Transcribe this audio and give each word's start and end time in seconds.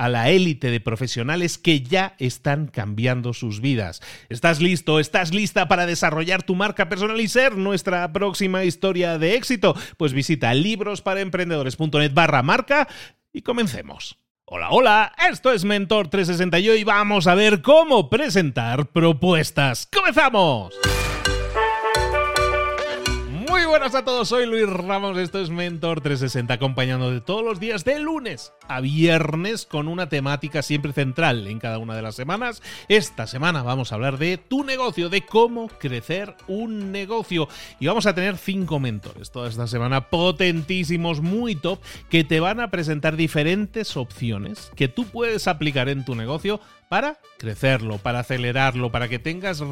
a 0.00 0.08
la 0.08 0.30
élite 0.30 0.70
de 0.70 0.80
profesionales 0.80 1.58
que 1.58 1.82
ya 1.82 2.14
están 2.18 2.68
cambiando 2.68 3.34
sus 3.34 3.60
vidas. 3.60 4.00
¿Estás 4.30 4.58
listo? 4.62 4.98
¿Estás 4.98 5.34
lista 5.34 5.68
para 5.68 5.84
desarrollar 5.84 6.42
tu 6.42 6.54
marca 6.54 6.88
personal 6.88 7.20
y 7.20 7.28
ser 7.28 7.58
nuestra 7.58 8.10
próxima 8.10 8.64
historia 8.64 9.18
de 9.18 9.34
éxito? 9.34 9.76
Pues 9.98 10.14
visita 10.14 10.54
librosparaemprendedores.net 10.54 12.14
barra 12.14 12.42
marca 12.42 12.88
y 13.30 13.42
comencemos. 13.42 14.16
Hola, 14.46 14.70
hola, 14.70 15.12
esto 15.30 15.52
es 15.52 15.64
Mentor 15.64 16.08
360 16.08 16.58
y 16.60 16.70
hoy 16.70 16.84
vamos 16.84 17.26
a 17.26 17.34
ver 17.34 17.60
cómo 17.60 18.08
presentar 18.08 18.86
propuestas. 18.86 19.86
¡Comenzamos! 19.92 20.72
Buenas 23.70 23.94
a 23.94 24.04
todos, 24.04 24.26
soy 24.26 24.46
Luis 24.46 24.68
Ramos, 24.68 25.16
esto 25.16 25.40
es 25.40 25.48
Mentor 25.48 26.00
360, 26.00 26.54
acompañando 26.54 27.12
de 27.12 27.20
todos 27.20 27.44
los 27.44 27.60
días 27.60 27.84
de 27.84 28.00
lunes 28.00 28.52
a 28.66 28.80
viernes 28.80 29.64
con 29.64 29.86
una 29.86 30.08
temática 30.08 30.62
siempre 30.62 30.92
central 30.92 31.46
en 31.46 31.60
cada 31.60 31.78
una 31.78 31.94
de 31.94 32.02
las 32.02 32.16
semanas. 32.16 32.64
Esta 32.88 33.28
semana 33.28 33.62
vamos 33.62 33.92
a 33.92 33.94
hablar 33.94 34.18
de 34.18 34.38
tu 34.38 34.64
negocio, 34.64 35.08
de 35.08 35.24
cómo 35.24 35.68
crecer 35.68 36.34
un 36.48 36.90
negocio. 36.90 37.46
Y 37.78 37.86
vamos 37.86 38.06
a 38.06 38.14
tener 38.14 38.38
cinco 38.38 38.80
mentores 38.80 39.30
toda 39.30 39.48
esta 39.48 39.68
semana, 39.68 40.10
potentísimos, 40.10 41.20
muy 41.20 41.54
top, 41.54 41.78
que 42.08 42.24
te 42.24 42.40
van 42.40 42.58
a 42.58 42.72
presentar 42.72 43.14
diferentes 43.14 43.96
opciones 43.96 44.72
que 44.74 44.88
tú 44.88 45.04
puedes 45.06 45.46
aplicar 45.46 45.88
en 45.88 46.04
tu 46.04 46.16
negocio 46.16 46.60
para 46.90 47.18
crecerlo, 47.38 47.98
para 47.98 48.18
acelerarlo, 48.18 48.90
para 48.90 49.08
que 49.08 49.20
tengas 49.20 49.62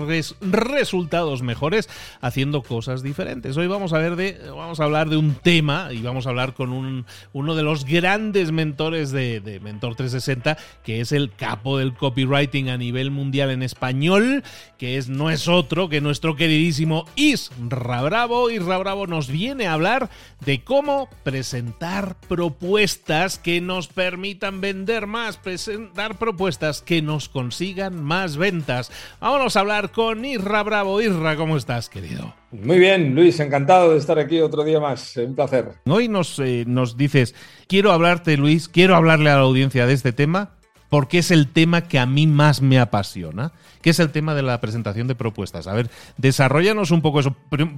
resultados 0.40 1.42
mejores 1.42 1.88
haciendo 2.20 2.62
cosas 2.62 3.02
diferentes. 3.02 3.56
Hoy 3.56 3.66
vamos 3.66 3.92
a 3.92 3.98
ver 3.98 4.14
de, 4.14 4.38
vamos 4.56 4.78
a 4.78 4.84
hablar 4.84 5.10
de 5.10 5.16
un 5.16 5.34
tema 5.34 5.88
y 5.92 6.00
vamos 6.00 6.26
a 6.26 6.30
hablar 6.30 6.54
con 6.54 6.72
un, 6.72 7.06
uno 7.32 7.56
de 7.56 7.64
los 7.64 7.84
grandes 7.84 8.52
mentores 8.52 9.10
de, 9.10 9.58
Mentor 9.60 9.96
360, 9.96 10.56
que 10.84 11.00
es 11.00 11.10
el 11.10 11.32
capo 11.34 11.76
del 11.76 11.92
copywriting 11.92 12.68
a 12.68 12.78
nivel 12.78 13.10
mundial 13.10 13.50
en 13.50 13.64
español, 13.64 14.44
que 14.78 14.96
es 14.96 15.08
no 15.08 15.28
es 15.28 15.48
otro 15.48 15.88
que 15.88 16.00
nuestro 16.00 16.36
queridísimo 16.36 17.04
Isra 17.16 18.00
Bravo. 18.00 18.48
Isra 18.48 18.78
Bravo 18.78 19.08
nos 19.08 19.26
viene 19.26 19.66
a 19.66 19.72
hablar 19.72 20.08
de 20.46 20.62
cómo 20.62 21.10
presentar 21.24 22.14
propuestas 22.28 23.40
que 23.40 23.60
nos 23.60 23.88
permitan 23.88 24.60
vender 24.60 25.08
más, 25.08 25.36
presentar 25.36 26.16
propuestas 26.16 26.80
que 26.80 27.02
nos 27.02 27.07
consigan 27.28 28.04
más 28.04 28.36
ventas. 28.36 28.92
Vámonos 29.18 29.56
a 29.56 29.60
hablar 29.60 29.90
con 29.92 30.24
Isra 30.24 30.62
Bravo. 30.62 31.00
Isra, 31.00 31.36
¿cómo 31.36 31.56
estás, 31.56 31.88
querido? 31.88 32.34
Muy 32.52 32.78
bien, 32.78 33.14
Luis, 33.14 33.40
encantado 33.40 33.92
de 33.92 33.98
estar 33.98 34.18
aquí 34.18 34.40
otro 34.40 34.62
día 34.62 34.78
más. 34.78 35.16
Un 35.16 35.34
placer. 35.34 35.72
Hoy 35.86 36.08
nos, 36.08 36.38
eh, 36.38 36.64
nos 36.66 36.98
dices, 36.98 37.34
quiero 37.66 37.92
hablarte, 37.92 38.36
Luis, 38.36 38.68
quiero 38.68 38.94
hablarle 38.94 39.30
a 39.30 39.36
la 39.36 39.42
audiencia 39.42 39.86
de 39.86 39.94
este 39.94 40.12
tema 40.12 40.58
porque 40.88 41.18
es 41.18 41.30
el 41.30 41.48
tema 41.48 41.82
que 41.82 41.98
a 41.98 42.06
mí 42.06 42.26
más 42.26 42.62
me 42.62 42.78
apasiona, 42.78 43.52
que 43.82 43.90
es 43.90 43.98
el 43.98 44.10
tema 44.10 44.34
de 44.34 44.42
la 44.42 44.60
presentación 44.60 45.06
de 45.06 45.14
propuestas. 45.14 45.66
A 45.66 45.74
ver, 45.74 45.90
desarrollanos 46.16 46.90
un 46.90 47.02
poco 47.02 47.20
eso. 47.20 47.36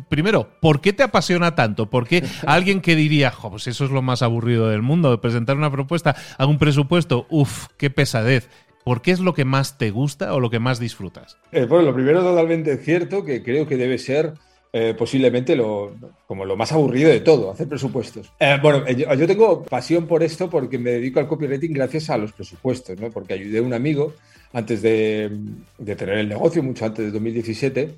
Primero, 0.09 0.49
¿por 0.61 0.81
qué 0.81 0.93
te 0.93 1.03
apasiona 1.03 1.55
tanto? 1.55 1.91
¿Por 1.91 2.07
qué 2.07 2.25
alguien 2.47 2.81
que 2.81 2.97
diría, 2.97 3.33
pues 3.51 3.67
eso 3.67 3.85
es 3.85 3.91
lo 3.91 4.03
más 4.03 4.23
aburrido 4.23 4.69
del 4.69 4.83
mundo, 4.83 5.11
de 5.11 5.19
presentar 5.19 5.57
una 5.57 5.71
propuesta 5.71 6.15
a 6.39 6.47
un 6.47 6.59
presupuesto? 6.59 7.27
Uf, 7.31 7.67
qué 7.77 7.91
pesadez. 7.91 8.49
¿Por 8.85 9.03
qué 9.03 9.11
es 9.11 9.21
lo 9.21 9.35
que 9.35 9.45
más 9.45 9.79
te 9.79 9.91
gusta 9.91 10.35
o 10.35 10.41
lo 10.41 10.51
que 10.51 10.59
más 10.59 10.79
disfrutas? 10.79 11.37
Eh, 11.53 11.67
bueno, 11.67 11.87
lo 11.87 11.95
primero 11.95 12.23
totalmente 12.23 12.77
cierto, 12.79 13.25
que 13.25 13.43
creo 13.43 13.67
que 13.67 13.77
debe 13.77 13.99
ser 13.99 14.35
eh, 14.73 14.95
posiblemente 14.97 15.57
lo, 15.57 15.97
como 16.27 16.45
lo 16.45 16.57
más 16.57 16.71
aburrido 16.73 17.11
de 17.11 17.21
todo, 17.21 17.51
hacer 17.51 17.69
presupuestos. 17.69 18.33
Eh, 18.39 18.57
bueno, 18.63 18.89
yo, 18.89 19.27
tengo 19.27 19.65
pasión 19.65 20.07
por 20.07 20.23
esto 20.23 20.49
porque 20.49 20.79
me 20.79 20.93
dedico 20.93 21.19
al 21.19 21.27
copywriting 21.27 21.73
gracias 21.73 22.09
a 22.09 22.17
los 22.17 22.33
presupuestos, 22.33 22.99
¿no? 23.01 23.11
porque 23.11 23.35
ayudé 23.35 23.59
a 23.59 23.63
un 23.63 23.75
amigo 23.75 24.15
antes 24.53 24.81
de, 24.81 25.31
de 25.77 25.97
tener 25.97 26.19
el 26.19 26.29
negocio, 26.29 26.63
mucho 26.63 26.85
antes 26.85 27.05
de 27.05 27.11
2017, 27.11 27.97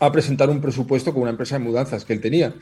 a 0.00 0.10
presentar 0.10 0.48
un 0.48 0.62
presupuesto 0.62 1.12
con 1.12 1.22
una 1.22 1.32
empresa 1.32 1.58
de 1.58 1.64
mudanzas 1.64 2.04
que 2.06 2.14
él 2.14 2.20
tenía. 2.20 2.54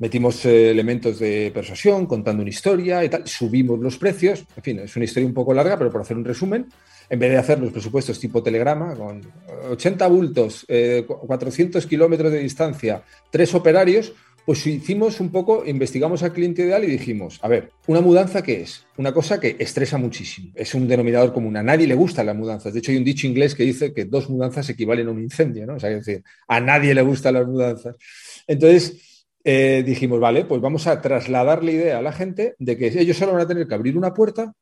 Metimos 0.00 0.46
elementos 0.46 1.18
de 1.18 1.50
persuasión, 1.52 2.06
contando 2.06 2.40
una 2.40 2.48
historia 2.48 3.04
y 3.04 3.10
tal, 3.10 3.28
subimos 3.28 3.78
los 3.78 3.98
precios, 3.98 4.46
en 4.56 4.62
fin, 4.62 4.78
es 4.78 4.96
una 4.96 5.04
historia 5.04 5.26
un 5.26 5.34
poco 5.34 5.52
larga, 5.52 5.76
pero 5.76 5.90
por 5.90 6.00
hacer 6.00 6.16
un 6.16 6.24
resumen, 6.24 6.66
en 7.10 7.18
vez 7.18 7.30
de 7.30 7.36
hacer 7.36 7.60
los 7.60 7.70
presupuestos 7.70 8.18
tipo 8.18 8.42
telegrama, 8.42 8.94
con 8.94 9.20
80 9.70 10.06
bultos, 10.08 10.66
400 10.66 11.84
eh, 11.84 11.88
kilómetros 11.88 12.32
de 12.32 12.38
distancia, 12.38 13.02
tres 13.30 13.54
operarios, 13.54 14.14
pues 14.46 14.66
hicimos 14.66 15.20
un 15.20 15.30
poco, 15.30 15.64
investigamos 15.66 16.22
al 16.22 16.32
cliente 16.32 16.62
ideal 16.62 16.82
y 16.84 16.86
dijimos, 16.86 17.38
a 17.42 17.48
ver, 17.48 17.70
¿una 17.86 18.00
mudanza 18.00 18.42
qué 18.42 18.62
es? 18.62 18.86
Una 18.96 19.12
cosa 19.12 19.38
que 19.38 19.56
estresa 19.58 19.98
muchísimo. 19.98 20.50
Es 20.54 20.74
un 20.74 20.88
denominador 20.88 21.34
común. 21.34 21.58
A 21.58 21.62
nadie 21.62 21.86
le 21.86 21.94
gustan 21.94 22.24
las 22.24 22.36
mudanzas. 22.36 22.72
De 22.72 22.78
hecho, 22.78 22.90
hay 22.90 22.96
un 22.96 23.04
dicho 23.04 23.26
inglés 23.26 23.54
que 23.54 23.64
dice 23.64 23.92
que 23.92 24.06
dos 24.06 24.30
mudanzas 24.30 24.68
equivalen 24.70 25.08
a 25.08 25.10
un 25.10 25.22
incendio, 25.22 25.66
¿no? 25.66 25.74
O 25.74 25.78
sea, 25.78 25.90
es 25.90 26.06
decir, 26.06 26.24
a 26.48 26.58
nadie 26.58 26.94
le 26.94 27.02
gustan 27.02 27.34
las 27.34 27.46
mudanzas. 27.46 27.96
Entonces, 28.46 29.09
eh, 29.44 29.82
dijimos, 29.84 30.20
vale, 30.20 30.44
pues 30.44 30.60
vamos 30.60 30.86
a 30.86 31.00
trasladar 31.00 31.64
la 31.64 31.70
idea 31.70 31.98
a 31.98 32.02
la 32.02 32.12
gente 32.12 32.54
de 32.58 32.76
que 32.76 32.86
ellos 32.86 33.16
solo 33.16 33.32
van 33.32 33.42
a 33.42 33.48
tener 33.48 33.66
que 33.66 33.74
abrir 33.74 33.96
una 33.96 34.12
puerta 34.12 34.52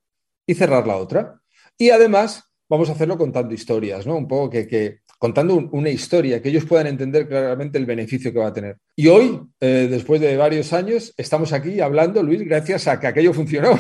y 0.46 0.54
cerrar 0.54 0.86
la 0.86 0.96
otra. 0.96 1.40
Y 1.76 1.90
además 1.90 2.44
vamos 2.68 2.88
a 2.88 2.92
hacerlo 2.92 3.16
contando 3.16 3.54
historias, 3.54 4.06
¿no? 4.06 4.16
Un 4.16 4.28
poco 4.28 4.50
que, 4.50 5.00
contando 5.18 5.68
una 5.72 5.90
historia, 5.90 6.40
que 6.40 6.50
ellos 6.50 6.64
puedan 6.64 6.86
entender 6.86 7.28
claramente 7.28 7.78
el 7.78 7.86
beneficio 7.86 8.32
que 8.32 8.38
va 8.38 8.48
a 8.48 8.52
tener. 8.52 8.76
Y 8.94 9.08
hoy, 9.08 9.40
eh, 9.60 9.88
después 9.90 10.20
de 10.20 10.36
varios 10.36 10.72
años, 10.72 11.12
estamos 11.16 11.52
aquí 11.52 11.80
hablando, 11.80 12.22
Luis, 12.22 12.42
gracias 12.44 12.86
a 12.86 13.00
que 13.00 13.08
aquello 13.08 13.32
funcionó. 13.32 13.78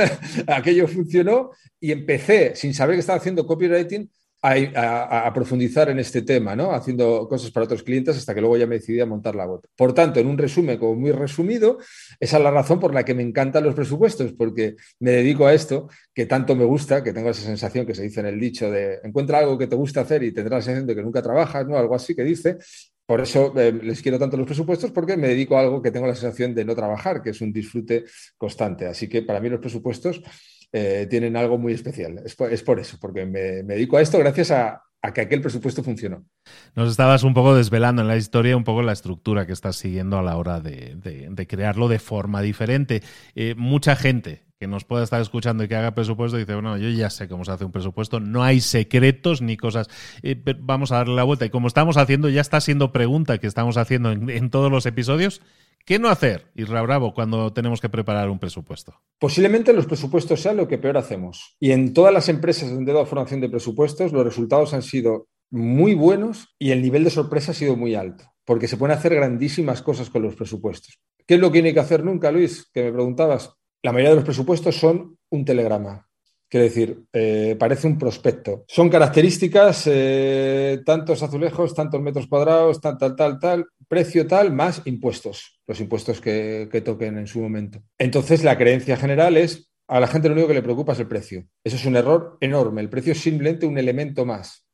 aquello 0.46 0.86
funcionó 0.88 1.50
y 1.80 1.92
empecé, 1.92 2.54
sin 2.54 2.74
saber 2.74 2.96
que 2.96 3.00
estaba 3.00 3.18
haciendo 3.18 3.46
copywriting, 3.46 4.10
a, 4.46 5.32
profundizar 5.32 5.88
en 5.88 5.98
este 5.98 6.20
tema, 6.20 6.54
¿no? 6.54 6.72
Haciendo 6.72 7.26
cosas 7.28 7.50
para 7.50 7.64
otros 7.64 7.82
clientes 7.82 8.16
hasta 8.16 8.34
que 8.34 8.40
luego 8.42 8.58
ya 8.58 8.66
me 8.66 8.76
decidí 8.76 9.00
a 9.00 9.06
montar 9.06 9.34
la 9.34 9.46
bota. 9.46 9.68
Por 9.74 9.94
tanto, 9.94 10.20
en 10.20 10.26
un 10.26 10.36
resumen 10.36 10.78
como 10.78 10.94
muy 10.94 11.12
resumido, 11.12 11.78
esa 12.20 12.36
es 12.36 12.42
la 12.42 12.50
razón 12.50 12.78
por 12.78 12.92
la 12.92 13.04
que 13.04 13.14
me 13.14 13.22
encantan 13.22 13.64
los 13.64 13.74
presupuestos, 13.74 14.34
porque 14.34 14.76
me 15.00 15.12
dedico 15.12 15.46
a 15.46 15.54
esto 15.54 15.88
que 16.12 16.26
tanto 16.26 16.54
me 16.54 16.64
gusta, 16.64 17.02
que 17.02 17.14
tengo 17.14 17.30
esa 17.30 17.42
sensación 17.42 17.86
que 17.86 17.94
se 17.94 18.02
dice 18.02 18.20
en 18.20 18.26
el 18.26 18.38
dicho 18.38 18.70
de 18.70 19.00
encuentra 19.02 19.38
algo 19.38 19.56
que 19.56 19.66
te 19.66 19.76
gusta 19.76 20.02
hacer 20.02 20.22
y 20.22 20.32
tendrás 20.32 20.58
la 20.58 20.62
sensación 20.62 20.86
de 20.86 20.94
que 20.94 21.02
nunca 21.02 21.22
trabajas, 21.22 21.66
¿no? 21.66 21.78
Algo 21.78 21.94
así 21.94 22.14
que 22.14 22.22
dice. 22.22 22.58
por 23.06 23.20
eso 23.20 23.52
eh, 23.56 23.72
les 23.82 24.00
quiero 24.02 24.18
tanto 24.18 24.36
los 24.36 24.46
presupuestos, 24.46 24.90
porque 24.90 25.16
me 25.16 25.28
dedico 25.28 25.56
a 25.56 25.60
algo 25.60 25.80
que 25.80 25.90
tengo 25.90 26.06
la 26.06 26.14
sensación 26.14 26.54
de 26.54 26.64
no 26.64 26.74
trabajar, 26.74 27.22
que 27.22 27.30
es 27.30 27.40
un 27.40 27.52
disfrute 27.52 28.04
constante. 28.36 28.86
Así 28.86 29.08
que 29.08 29.22
para 29.22 29.40
mí 29.40 29.48
los 29.48 29.60
presupuestos 29.60 30.22
eh, 30.76 31.06
tienen 31.08 31.36
algo 31.36 31.56
muy 31.56 31.72
especial. 31.72 32.20
Es 32.24 32.34
por, 32.34 32.80
eso, 32.80 32.98
porque 33.00 33.24
me, 33.24 33.62
dedico 33.62 33.96
a 33.96 34.02
esto 34.02 34.18
gracias 34.18 34.50
a, 34.50 34.82
que 35.14 35.20
aquel 35.20 35.40
presupuesto 35.40 35.84
funcionó. 35.84 36.24
Nos 36.74 36.90
estabas 36.90 37.22
un 37.22 37.32
poco 37.32 37.54
desvelando 37.54 38.02
en 38.02 38.08
la 38.08 38.16
historia, 38.16 38.56
un 38.56 38.64
poco 38.64 38.82
la 38.82 38.92
estructura 38.92 39.46
que 39.46 39.52
estás 39.52 39.76
siguiendo 39.76 40.18
a 40.18 40.22
la 40.22 40.36
hora 40.36 40.58
de, 40.58 41.46
crearlo 41.46 41.86
de 41.86 42.00
forma 42.00 42.42
diferente. 42.42 43.04
Eh, 43.36 43.54
mucha 43.56 43.94
gente 43.94 44.42
que 44.58 44.66
nos 44.66 44.84
pueda 44.84 45.04
estar 45.04 45.20
escuchando 45.20 45.62
y 45.62 45.68
que 45.68 45.76
haga 45.76 45.94
presupuesto, 45.94 46.38
dice, 46.38 46.54
bueno, 46.54 46.76
yo 46.76 46.88
ya 46.88 47.10
sé 47.10 47.28
cómo 47.28 47.44
se 47.44 47.52
hace 47.52 47.64
un 47.64 47.70
presupuesto, 47.70 48.18
no 48.18 48.42
hay 48.42 48.60
secretos 48.60 49.42
ni 49.42 49.56
cosas, 49.56 49.88
eh, 50.22 50.42
vamos 50.58 50.90
a 50.90 50.96
darle 50.96 51.14
la 51.14 51.22
vuelta. 51.22 51.44
Y 51.44 51.50
como 51.50 51.68
estamos 51.68 51.96
haciendo, 51.98 52.28
ya 52.28 52.40
está 52.40 52.60
siendo 52.60 52.90
pregunta 52.90 53.38
que 53.38 53.46
estamos 53.46 53.76
haciendo 53.76 54.10
en, 54.10 54.50
todos 54.50 54.72
los 54.72 54.86
episodios, 54.86 55.40
¿qué 55.84 55.98
no 55.98 56.08
hacer, 56.08 56.50
Isra 56.54 56.82
Bravo, 56.82 57.14
cuando 57.14 57.52
tenemos 57.52 57.80
que 57.80 57.88
preparar 57.88 58.30
un 58.30 58.38
presupuesto? 58.38 59.00
Posiblemente 59.18 59.72
los 59.72 59.86
presupuestos 59.86 60.40
sean 60.40 60.56
lo 60.56 60.68
que 60.68 60.78
peor 60.78 60.96
hacemos. 60.96 61.56
Y 61.60 61.72
en 61.72 61.94
todas 61.94 62.12
las 62.12 62.28
empresas 62.28 62.72
donde 62.72 62.90
he 62.90 62.94
dado 62.94 63.06
formación 63.06 63.40
de 63.40 63.48
presupuestos, 63.48 64.12
los 64.12 64.24
resultados 64.24 64.74
han 64.74 64.82
sido 64.82 65.28
muy 65.50 65.94
buenos 65.94 66.54
y 66.58 66.70
el 66.70 66.82
nivel 66.82 67.04
de 67.04 67.10
sorpresa 67.10 67.52
ha 67.52 67.54
sido 67.54 67.76
muy 67.76 67.94
alto, 67.94 68.24
porque 68.44 68.68
se 68.68 68.76
pueden 68.76 68.96
hacer 68.96 69.14
grandísimas 69.14 69.82
cosas 69.82 70.10
con 70.10 70.22
los 70.22 70.34
presupuestos. 70.34 70.98
¿Qué 71.26 71.34
es 71.34 71.40
lo 71.40 71.50
que 71.50 71.62
hay 71.62 71.74
que 71.74 71.80
hacer 71.80 72.04
nunca, 72.04 72.30
Luis? 72.30 72.70
Que 72.72 72.84
me 72.84 72.92
preguntabas 72.92 73.54
la 73.84 73.92
mayoría 73.92 74.10
de 74.10 74.16
los 74.16 74.24
presupuestos 74.24 74.76
son 74.76 75.18
un 75.28 75.44
telegrama. 75.44 76.08
Quiere 76.54 76.68
decir, 76.68 77.02
eh, 77.12 77.56
parece 77.58 77.88
un 77.88 77.98
prospecto. 77.98 78.64
Son 78.68 78.88
características, 78.88 79.88
eh, 79.90 80.82
tantos 80.86 81.20
azulejos, 81.20 81.74
tantos 81.74 82.00
metros 82.00 82.28
cuadrados, 82.28 82.80
tal, 82.80 82.96
tal, 82.96 83.16
tal, 83.16 83.40
tal, 83.40 83.66
precio 83.88 84.24
tal, 84.28 84.52
más 84.52 84.80
impuestos, 84.84 85.58
los 85.66 85.80
impuestos 85.80 86.20
que, 86.20 86.82
toquen 86.84 87.18
en 87.18 87.26
su 87.26 87.40
momento. 87.40 87.82
Entonces, 87.98 88.44
la 88.44 88.56
creencia 88.56 88.96
general 88.96 89.36
es, 89.36 89.68
a 89.88 89.98
la 89.98 90.06
gente 90.06 90.28
lo 90.28 90.34
único 90.34 90.46
que 90.46 90.54
le 90.54 90.62
preocupa 90.62 90.92
es 90.92 91.00
el 91.00 91.08
precio. 91.08 91.44
Eso 91.64 91.74
es 91.74 91.86
un 91.86 91.96
error 91.96 92.38
enorme. 92.40 92.82
El 92.82 92.88
precio 92.88 93.14
es 93.14 93.18
simplemente 93.18 93.66
un 93.66 93.76
elemento 93.76 94.24
más. 94.24 94.64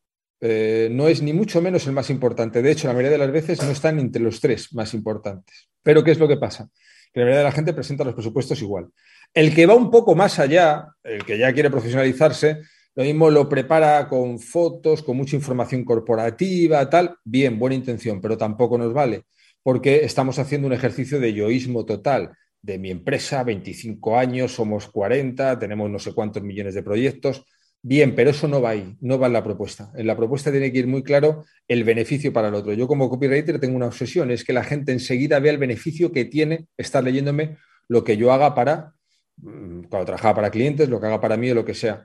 Eh, 0.42 0.90
no 0.92 1.08
es 1.08 1.22
ni 1.22 1.32
mucho 1.32 1.62
menos 1.62 1.86
el 1.86 1.94
más 1.94 2.10
importante. 2.10 2.60
De 2.60 2.72
hecho, 2.72 2.88
la 2.88 2.92
mayoría 2.92 3.12
de 3.12 3.24
las 3.24 3.32
veces 3.32 3.62
no 3.62 3.70
están 3.70 3.98
entre 3.98 4.20
los 4.20 4.38
tres 4.38 4.74
más 4.74 4.92
importantes. 4.92 5.70
Pero, 5.82 6.04
¿qué 6.04 6.10
es 6.10 6.18
lo 6.18 6.28
que 6.28 6.36
pasa? 6.36 6.68
Que 7.12 7.20
la 7.20 7.26
mayoría 7.26 7.38
de 7.38 7.44
la 7.44 7.52
gente 7.52 7.72
presenta 7.72 8.04
los 8.04 8.14
presupuestos 8.14 8.60
igual. 8.62 8.88
El 9.34 9.54
que 9.54 9.66
va 9.66 9.74
un 9.74 9.90
poco 9.90 10.14
más 10.14 10.38
allá, 10.38 10.86
el 11.02 11.24
que 11.24 11.38
ya 11.38 11.52
quiere 11.52 11.70
profesionalizarse, 11.70 12.60
lo 12.94 13.04
mismo 13.04 13.30
lo 13.30 13.48
prepara 13.48 14.08
con 14.08 14.38
fotos, 14.38 15.02
con 15.02 15.16
mucha 15.16 15.36
información 15.36 15.84
corporativa, 15.84 16.88
tal. 16.90 17.16
Bien, 17.24 17.58
buena 17.58 17.76
intención, 17.76 18.20
pero 18.20 18.36
tampoco 18.36 18.76
nos 18.76 18.92
vale, 18.92 19.24
porque 19.62 20.04
estamos 20.04 20.38
haciendo 20.38 20.66
un 20.66 20.72
ejercicio 20.72 21.20
de 21.20 21.32
yoísmo 21.32 21.84
total 21.84 22.32
de 22.62 22.78
mi 22.78 22.90
empresa, 22.90 23.42
25 23.42 24.18
años, 24.18 24.52
somos 24.52 24.88
40, 24.88 25.58
tenemos 25.58 25.90
no 25.90 25.98
sé 25.98 26.12
cuántos 26.12 26.42
millones 26.42 26.74
de 26.74 26.82
proyectos. 26.82 27.44
Bien, 27.82 28.14
pero 28.14 28.30
eso 28.30 28.46
no 28.46 28.60
va 28.60 28.70
ahí, 28.70 28.96
no 29.00 29.18
va 29.18 29.28
en 29.28 29.32
la 29.32 29.42
propuesta. 29.42 29.90
En 29.94 30.06
la 30.06 30.16
propuesta 30.16 30.50
tiene 30.50 30.70
que 30.70 30.80
ir 30.80 30.86
muy 30.86 31.02
claro 31.02 31.46
el 31.66 31.82
beneficio 31.84 32.32
para 32.32 32.48
el 32.48 32.54
otro. 32.54 32.74
Yo 32.74 32.86
como 32.86 33.08
copywriter 33.08 33.58
tengo 33.58 33.76
una 33.76 33.86
obsesión, 33.86 34.30
es 34.30 34.44
que 34.44 34.52
la 34.52 34.64
gente 34.64 34.92
enseguida 34.92 35.38
vea 35.40 35.52
el 35.52 35.58
beneficio 35.58 36.12
que 36.12 36.26
tiene 36.26 36.66
estar 36.76 37.02
leyéndome 37.02 37.56
lo 37.88 38.04
que 38.04 38.18
yo 38.18 38.32
haga 38.32 38.54
para, 38.54 38.92
mm, 39.38 39.84
cuando 39.84 40.04
trabajaba 40.04 40.34
para 40.34 40.50
clientes, 40.50 40.90
lo 40.90 41.00
que 41.00 41.06
haga 41.06 41.20
para 41.20 41.38
mí 41.38 41.50
o 41.50 41.54
lo 41.54 41.64
que 41.64 41.74
sea. 41.74 42.04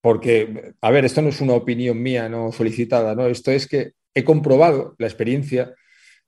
Porque, 0.00 0.74
a 0.80 0.90
ver, 0.90 1.04
esto 1.04 1.22
no 1.22 1.30
es 1.30 1.40
una 1.40 1.54
opinión 1.54 2.00
mía 2.00 2.28
no 2.28 2.52
solicitada, 2.52 3.14
¿no? 3.14 3.26
Esto 3.26 3.50
es 3.50 3.66
que 3.66 3.92
he 4.14 4.24
comprobado 4.24 4.94
la 4.98 5.06
experiencia 5.08 5.74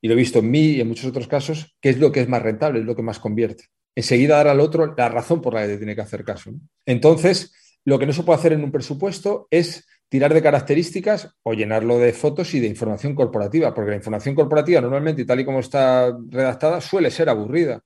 y 0.01 0.09
lo 0.09 0.15
he 0.15 0.17
visto 0.17 0.41
en 0.41 0.51
mí 0.51 0.73
y 0.73 0.81
en 0.81 0.89
muchos 0.89 1.07
otros 1.07 1.29
casos, 1.29 1.77
que 1.81 1.91
es 1.91 1.99
lo 1.99 2.11
que 2.11 2.21
es 2.21 2.29
más 2.29 2.43
rentable, 2.43 2.81
es 2.81 2.85
lo 2.85 2.97
que 2.97 3.03
más 3.03 3.21
convierte. 3.21 3.67
Enseguida 3.95 4.37
dar 4.37 4.49
al 4.49 4.61
otro 4.61 4.95
la 4.97 5.09
razón 5.09 5.41
por 5.41 5.55
la 5.55 5.67
que 5.67 5.77
tiene 5.77 5.95
que 5.95 6.01
hacer 6.01 6.25
caso. 6.25 6.51
Entonces, 6.85 7.55
lo 7.85 7.99
que 7.99 8.07
no 8.07 8.13
se 8.13 8.23
puede 8.23 8.39
hacer 8.39 8.53
en 8.53 8.65
un 8.65 8.73
presupuesto 8.73 9.49
es 9.51 9.87
tirar 10.09 10.35
de 10.35 10.43
características 10.43 11.35
o 11.43 11.55
llenarlo 11.55 11.99
de 11.99 12.13
fotos 12.13 12.53
y 12.55 12.61
de 12.61 12.67
información 12.67 13.15
corporativa, 13.15 13.73
porque 13.73 13.91
la 13.93 13.97
información 13.97 14.35
corporativa 14.35 14.81
normalmente, 14.81 15.23
y 15.23 15.25
tal 15.25 15.41
y 15.41 15.45
como 15.45 15.61
está 15.61 16.15
redactada, 16.29 16.81
suele 16.81 17.11
ser 17.11 17.29
aburrida. 17.29 17.81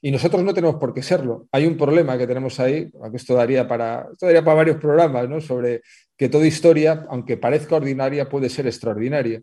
Y 0.00 0.10
nosotros 0.10 0.42
no 0.42 0.54
tenemos 0.54 0.76
por 0.76 0.94
qué 0.94 1.02
serlo. 1.02 1.48
Hay 1.52 1.66
un 1.66 1.76
problema 1.76 2.16
que 2.16 2.26
tenemos 2.26 2.58
ahí, 2.60 2.90
aunque 3.02 3.18
esto 3.18 3.34
daría 3.34 3.68
para, 3.68 4.08
esto 4.10 4.26
daría 4.26 4.44
para 4.44 4.56
varios 4.56 4.76
programas, 4.78 5.28
¿no? 5.28 5.40
sobre 5.40 5.82
que 6.16 6.28
toda 6.28 6.46
historia, 6.46 7.06
aunque 7.10 7.36
parezca 7.36 7.76
ordinaria, 7.76 8.28
puede 8.28 8.48
ser 8.48 8.66
extraordinaria. 8.66 9.42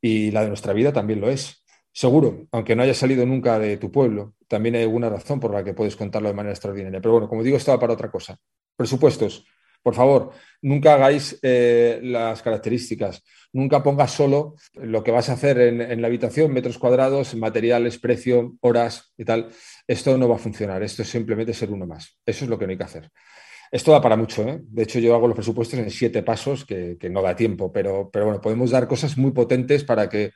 Y 0.00 0.30
la 0.30 0.42
de 0.42 0.48
nuestra 0.48 0.72
vida 0.72 0.92
también 0.92 1.20
lo 1.20 1.30
es. 1.30 1.64
Seguro, 1.96 2.46
aunque 2.52 2.76
no 2.76 2.82
haya 2.82 2.92
salido 2.92 3.24
nunca 3.24 3.58
de 3.58 3.78
tu 3.78 3.90
pueblo, 3.90 4.34
también 4.48 4.74
hay 4.74 4.82
alguna 4.82 5.08
razón 5.08 5.40
por 5.40 5.50
la 5.54 5.64
que 5.64 5.72
puedes 5.72 5.96
contarlo 5.96 6.28
de 6.28 6.34
manera 6.34 6.52
extraordinaria. 6.52 7.00
Pero 7.00 7.12
bueno, 7.12 7.26
como 7.26 7.42
digo, 7.42 7.56
estaba 7.56 7.80
para 7.80 7.94
otra 7.94 8.10
cosa. 8.10 8.36
Presupuestos. 8.76 9.46
Por 9.82 9.94
favor, 9.94 10.32
nunca 10.60 10.92
hagáis 10.92 11.38
eh, 11.40 11.98
las 12.02 12.42
características. 12.42 13.24
Nunca 13.50 13.82
pongas 13.82 14.10
solo 14.10 14.56
lo 14.74 15.02
que 15.02 15.10
vas 15.10 15.30
a 15.30 15.32
hacer 15.32 15.58
en, 15.58 16.02
la 16.02 16.08
habitación, 16.08 16.52
metros 16.52 16.76
cuadrados, 16.76 17.34
materiales, 17.34 17.98
precio, 17.98 18.56
horas 18.60 19.14
y 19.16 19.24
tal. 19.24 19.48
Esto 19.86 20.18
no 20.18 20.28
va 20.28 20.34
a 20.34 20.38
funcionar. 20.38 20.82
Esto 20.82 21.00
es 21.00 21.08
simplemente 21.08 21.54
ser 21.54 21.70
uno 21.70 21.86
más. 21.86 22.18
Eso 22.26 22.44
es 22.44 22.50
lo 22.50 22.58
que 22.58 22.66
no 22.66 22.72
hay 22.72 22.76
que 22.76 22.84
hacer. 22.84 23.10
Esto 23.72 23.92
da 23.92 24.02
para 24.02 24.16
mucho. 24.16 24.46
¿eh? 24.46 24.60
De 24.60 24.82
hecho, 24.82 24.98
yo 24.98 25.14
hago 25.14 25.28
los 25.28 25.34
presupuestos 25.34 25.78
en 25.78 25.90
siete 25.90 26.22
pasos, 26.22 26.66
que, 26.66 26.98
que 27.00 27.08
no 27.08 27.22
da 27.22 27.34
tiempo, 27.34 27.72
pero, 27.72 28.10
pero 28.12 28.26
bueno, 28.26 28.42
podemos 28.42 28.70
dar 28.70 28.86
cosas 28.86 29.16
muy 29.16 29.30
potentes 29.30 29.82
para 29.82 30.10
que 30.10 30.32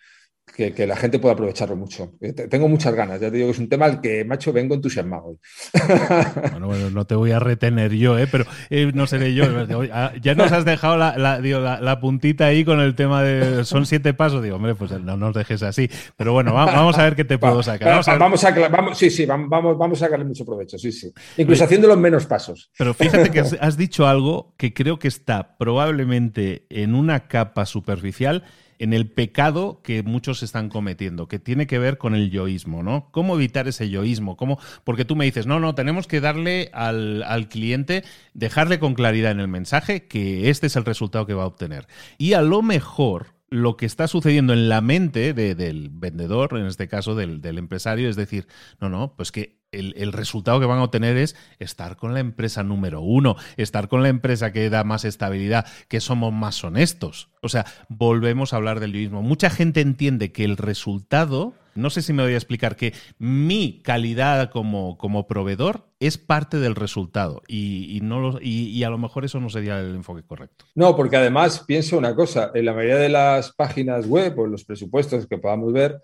que, 0.50 0.86
la 0.86 0.96
gente 0.96 1.18
pueda 1.18 1.34
aprovecharlo 1.34 1.76
mucho. 1.76 2.12
Eh, 2.20 2.32
tengo 2.32 2.68
muchas 2.68 2.94
ganas, 2.94 3.20
ya 3.20 3.30
te 3.30 3.36
digo 3.36 3.48
que 3.48 3.52
es 3.52 3.58
un 3.58 3.68
tema 3.68 3.86
al 3.86 4.00
que, 4.00 4.24
macho, 4.24 4.52
vengo 4.52 4.74
entusiasmado. 4.74 5.38
Bueno, 6.50 6.66
bueno, 6.66 6.90
no 6.90 7.06
te 7.06 7.14
voy 7.14 7.32
a 7.32 7.38
retener 7.38 7.92
yo, 7.92 8.18
¿eh? 8.18 8.26
pero 8.30 8.44
eh, 8.70 8.90
no 8.94 9.06
seré 9.06 9.34
yo. 9.34 9.44
Ah, 9.92 10.12
ya 10.20 10.34
nos 10.34 10.52
has 10.52 10.64
dejado 10.64 10.96
la, 10.96 11.16
la, 11.16 12.00
puntita 12.00 12.46
ahí 12.46 12.64
con 12.64 12.80
el 12.80 12.94
tema 12.94 13.22
de 13.22 13.64
son 13.64 13.86
siete 13.86 14.14
pasos. 14.14 14.42
Digo, 14.42 14.56
hombre, 14.56 14.74
pues 14.74 14.90
no 14.90 15.16
nos 15.16 15.34
dejes 15.34 15.62
así. 15.62 15.90
Pero 16.16 16.32
bueno, 16.32 16.52
vamos 16.54 16.98
a 16.98 17.04
ver 17.04 17.16
qué 17.16 17.24
te 17.24 17.38
puedo 17.38 17.62
sacar. 17.62 17.88
Vamos 17.88 18.08
a, 18.44 18.58
vamos, 18.68 18.98
sí, 18.98 19.10
sí, 19.10 19.26
vamos, 19.26 19.78
vamos 19.78 20.02
a 20.02 20.06
sacarle 20.06 20.24
mucho 20.24 20.44
provecho, 20.44 20.78
sí, 20.78 20.92
sí. 20.92 21.12
Incluso 21.36 21.64
haciendo 21.64 21.88
los 21.88 21.98
menos 21.98 22.26
pasos. 22.26 22.70
Pero 22.76 22.94
fíjate 22.94 23.30
que 23.30 23.40
has 23.60 23.76
dicho 23.76 24.06
algo 24.06 24.54
que 24.56 24.72
creo 24.72 24.98
que 24.98 25.08
está 25.08 25.56
probablemente 25.56 26.66
en 26.70 26.94
una 26.94 27.28
capa 27.28 27.66
superficial 27.66 28.44
en 28.80 28.94
el 28.94 29.10
pecado 29.10 29.82
que 29.84 30.02
muchos 30.02 30.42
están 30.42 30.70
cometiendo, 30.70 31.28
que 31.28 31.38
tiene 31.38 31.66
que 31.66 31.78
ver 31.78 31.98
con 31.98 32.14
el 32.14 32.30
yoísmo, 32.30 32.82
¿no? 32.82 33.10
¿Cómo 33.10 33.36
evitar 33.36 33.68
ese 33.68 33.90
yoísmo? 33.90 34.38
¿Cómo? 34.38 34.58
Porque 34.84 35.04
tú 35.04 35.16
me 35.16 35.26
dices, 35.26 35.46
no, 35.46 35.60
no, 35.60 35.74
tenemos 35.74 36.06
que 36.06 36.22
darle 36.22 36.70
al, 36.72 37.48
cliente, 37.50 38.04
dejarle 38.32 38.78
con 38.78 38.94
claridad 38.94 39.32
en 39.32 39.40
el 39.40 39.48
mensaje 39.48 40.06
que 40.06 40.48
este 40.48 40.66
es 40.66 40.76
el 40.76 40.86
resultado 40.86 41.26
que 41.26 41.34
va 41.34 41.42
a 41.42 41.48
obtener. 41.48 41.86
Y 42.16 42.32
a 42.32 42.40
lo 42.40 42.62
mejor 42.62 43.34
lo 43.50 43.76
que 43.76 43.84
está 43.84 44.08
sucediendo 44.08 44.54
en 44.54 44.70
la 44.70 44.80
mente 44.80 45.34
del 45.34 45.90
vendedor, 45.92 46.56
en 46.56 46.64
este 46.64 46.88
caso 46.88 47.14
del, 47.14 47.42
del, 47.42 47.58
empresario, 47.58 48.08
es 48.08 48.16
decir, 48.16 48.46
no, 48.80 48.88
no, 48.88 49.14
pues 49.14 49.30
que 49.30 49.59
el, 49.72 50.12
resultado 50.12 50.60
que 50.60 50.66
van 50.66 50.78
a 50.78 50.84
obtener 50.84 51.16
es 51.16 51.36
estar 51.58 51.96
con 51.96 52.14
la 52.14 52.20
empresa 52.20 52.62
número 52.62 53.00
uno, 53.00 53.36
estar 53.56 53.88
con 53.88 54.02
la 54.02 54.08
empresa 54.08 54.52
que 54.52 54.70
da 54.70 54.84
más 54.84 55.04
estabilidad, 55.04 55.66
que 55.88 56.00
somos 56.00 56.32
más 56.32 56.62
honestos. 56.64 57.28
O 57.42 57.48
sea, 57.48 57.66
volvemos 57.88 58.52
a 58.52 58.56
hablar 58.56 58.80
del 58.80 58.92
mismo. 58.92 59.22
Mucha 59.22 59.50
gente 59.50 59.80
entiende 59.80 60.32
que 60.32 60.44
el 60.44 60.56
resultado, 60.56 61.54
no 61.74 61.90
sé 61.90 62.02
si 62.02 62.12
me 62.12 62.22
voy 62.22 62.34
a 62.34 62.36
explicar, 62.36 62.76
que 62.76 62.94
mi 63.18 63.80
calidad 63.82 64.50
como, 64.50 64.98
como 64.98 65.26
proveedor 65.26 65.86
es 66.00 66.18
parte 66.18 66.58
del 66.58 66.74
resultado 66.74 67.42
y, 67.46 68.00
no 68.02 68.38
y, 68.40 68.82
a 68.82 68.90
lo 68.90 68.98
mejor 68.98 69.24
eso 69.24 69.38
no 69.38 69.50
sería 69.50 69.78
el 69.78 69.94
enfoque 69.94 70.22
correcto. 70.22 70.64
No, 70.74 70.96
porque 70.96 71.16
además 71.16 71.60
pienso 71.66 71.96
una 71.96 72.14
cosa, 72.14 72.50
en 72.54 72.64
la 72.64 72.72
mayoría 72.72 72.96
de 72.96 73.08
las 73.08 73.52
páginas 73.52 74.06
web 74.06 74.38
o 74.38 74.46
los 74.46 74.64
presupuestos 74.64 75.26
que 75.26 75.38
podamos 75.38 75.72
ver, 75.72 76.00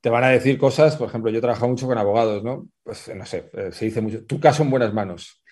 te 0.00 0.08
van 0.08 0.24
a 0.24 0.28
decir 0.28 0.58
cosas, 0.58 0.96
por 0.96 1.08
ejemplo, 1.08 1.30
yo 1.30 1.38
he 1.38 1.42
trabajado 1.42 1.68
mucho 1.68 1.86
con 1.86 1.98
abogados, 1.98 2.42
¿no? 2.42 2.68
Pues 2.82 3.10
no 3.14 3.26
sé, 3.26 3.50
eh, 3.52 3.70
se 3.72 3.84
dice 3.84 4.00
mucho, 4.00 4.24
tu 4.24 4.40
caso 4.40 4.62
en 4.62 4.70
buenas 4.70 4.94
manos, 4.94 5.42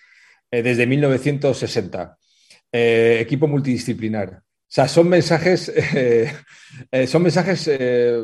eh, 0.49 0.63
desde 0.63 0.87
1960, 0.87 2.17
eh, 2.71 3.19
equipo 3.21 3.47
multidisciplinar. 3.47 4.41
O 4.41 4.71
sea, 4.71 4.87
son 4.87 5.09
mensajes, 5.09 5.71
son 7.07 7.23
mensajes 7.23 7.71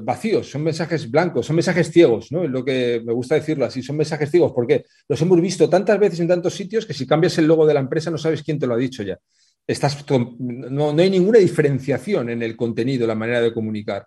vacíos, 0.03 0.49
son 0.49 0.63
mensajes 0.63 1.09
blancos, 1.09 1.47
son 1.47 1.55
mensajes 1.55 1.91
ciegos, 1.91 2.31
¿no? 2.31 2.43
Es 2.43 2.51
lo 2.51 2.63
que 2.63 3.01
me 3.03 3.13
gusta 3.13 3.33
decirlo 3.33 3.65
así, 3.65 3.81
son 3.81 3.97
mensajes 3.97 4.29
ciegos, 4.29 4.51
porque 4.53 4.85
los 5.07 5.19
hemos 5.21 5.41
visto 5.41 5.67
tantas 5.67 5.97
veces 5.97 6.19
en 6.19 6.27
tantos 6.27 6.53
sitios 6.53 6.85
que 6.85 6.93
si 6.93 7.07
cambias 7.07 7.35
el 7.39 7.47
logo 7.47 7.65
de 7.65 7.73
la 7.73 7.79
empresa 7.79 8.11
no 8.11 8.19
sabes 8.19 8.43
quién 8.43 8.59
te 8.59 8.67
lo 8.67 8.75
ha 8.75 8.77
dicho 8.77 9.01
ya. 9.01 9.17
Estás, 9.65 10.05
no, 10.37 10.93
no 10.93 11.01
hay 11.01 11.09
ninguna 11.09 11.39
diferenciación 11.39 12.29
en 12.29 12.43
el 12.43 12.55
contenido, 12.55 13.07
la 13.07 13.15
manera 13.15 13.41
de 13.41 13.51
comunicar. 13.51 14.05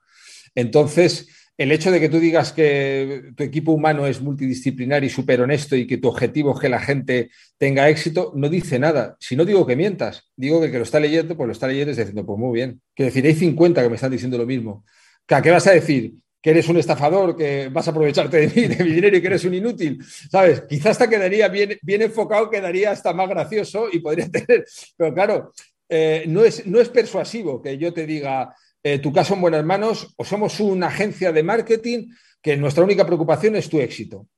Entonces, 0.54 1.26
el 1.58 1.72
hecho 1.72 1.90
de 1.90 1.98
que 1.98 2.08
tú 2.08 2.20
digas 2.20 2.52
que 2.52 3.32
tu 3.36 3.42
equipo 3.42 3.72
humano 3.72 4.06
es 4.06 4.20
multidisciplinar 4.20 5.02
y 5.02 5.10
súper 5.10 5.40
honesto 5.40 5.74
y 5.74 5.88
que 5.88 5.98
tu 5.98 6.06
objetivo 6.06 6.54
es 6.54 6.60
que 6.60 6.68
la 6.68 6.78
gente 6.78 7.30
tenga 7.58 7.88
éxito, 7.88 8.32
no 8.36 8.48
dice 8.48 8.78
nada. 8.78 9.16
Si 9.18 9.34
no 9.34 9.44
digo 9.44 9.66
que 9.66 9.74
mientas, 9.74 10.30
digo 10.36 10.60
que 10.60 10.68
lo 10.68 10.84
está 10.84 11.00
leyendo, 11.00 11.36
pues 11.36 11.48
lo 11.48 11.52
está 11.52 11.66
leyendo 11.66 11.90
y 11.90 11.92
está 11.92 12.02
diciendo, 12.04 12.24
pues 12.24 12.38
muy 12.38 12.54
bien. 12.54 12.80
Quiero 12.94 13.08
decir, 13.08 13.26
hay 13.26 13.34
50 13.34 13.82
que 13.82 13.88
me 13.88 13.96
están 13.96 14.12
diciendo 14.12 14.38
lo 14.38 14.46
mismo. 14.46 14.84
¿Qué 15.26 15.50
vas 15.50 15.66
a 15.66 15.72
decir? 15.72 16.14
que 16.40 16.50
eres 16.50 16.68
un 16.68 16.76
estafador, 16.76 17.36
que 17.36 17.68
vas 17.68 17.88
a 17.88 17.90
aprovecharte 17.90 18.36
de 18.36 18.46
mí, 18.48 18.68
de 18.68 18.84
mi 18.84 18.92
dinero 18.92 19.16
y 19.16 19.20
que 19.20 19.26
eres 19.26 19.44
un 19.44 19.54
inútil, 19.54 19.98
¿sabes? 20.30 20.62
Quizás 20.68 20.92
hasta 20.92 21.08
quedaría 21.10 21.48
bien, 21.48 21.76
bien 21.82 22.02
enfocado, 22.02 22.48
quedaría 22.48 22.92
hasta 22.92 23.12
más 23.12 23.28
gracioso 23.28 23.88
y 23.90 23.98
podría 23.98 24.28
tener, 24.30 24.64
pero 24.96 25.12
claro, 25.12 25.52
eh, 25.88 26.24
no, 26.28 26.44
es, 26.44 26.64
no 26.66 26.78
es 26.80 26.88
persuasivo 26.90 27.60
que 27.60 27.76
yo 27.76 27.92
te 27.92 28.06
diga, 28.06 28.54
eh, 28.82 28.98
tu 28.98 29.12
caso 29.12 29.34
en 29.34 29.40
buenas 29.40 29.64
manos 29.64 30.14
o 30.16 30.24
somos 30.24 30.60
una 30.60 30.88
agencia 30.88 31.32
de 31.32 31.42
marketing 31.42 32.08
que 32.40 32.56
nuestra 32.56 32.84
única 32.84 33.04
preocupación 33.04 33.56
es 33.56 33.68
tu 33.68 33.80
éxito. 33.80 34.28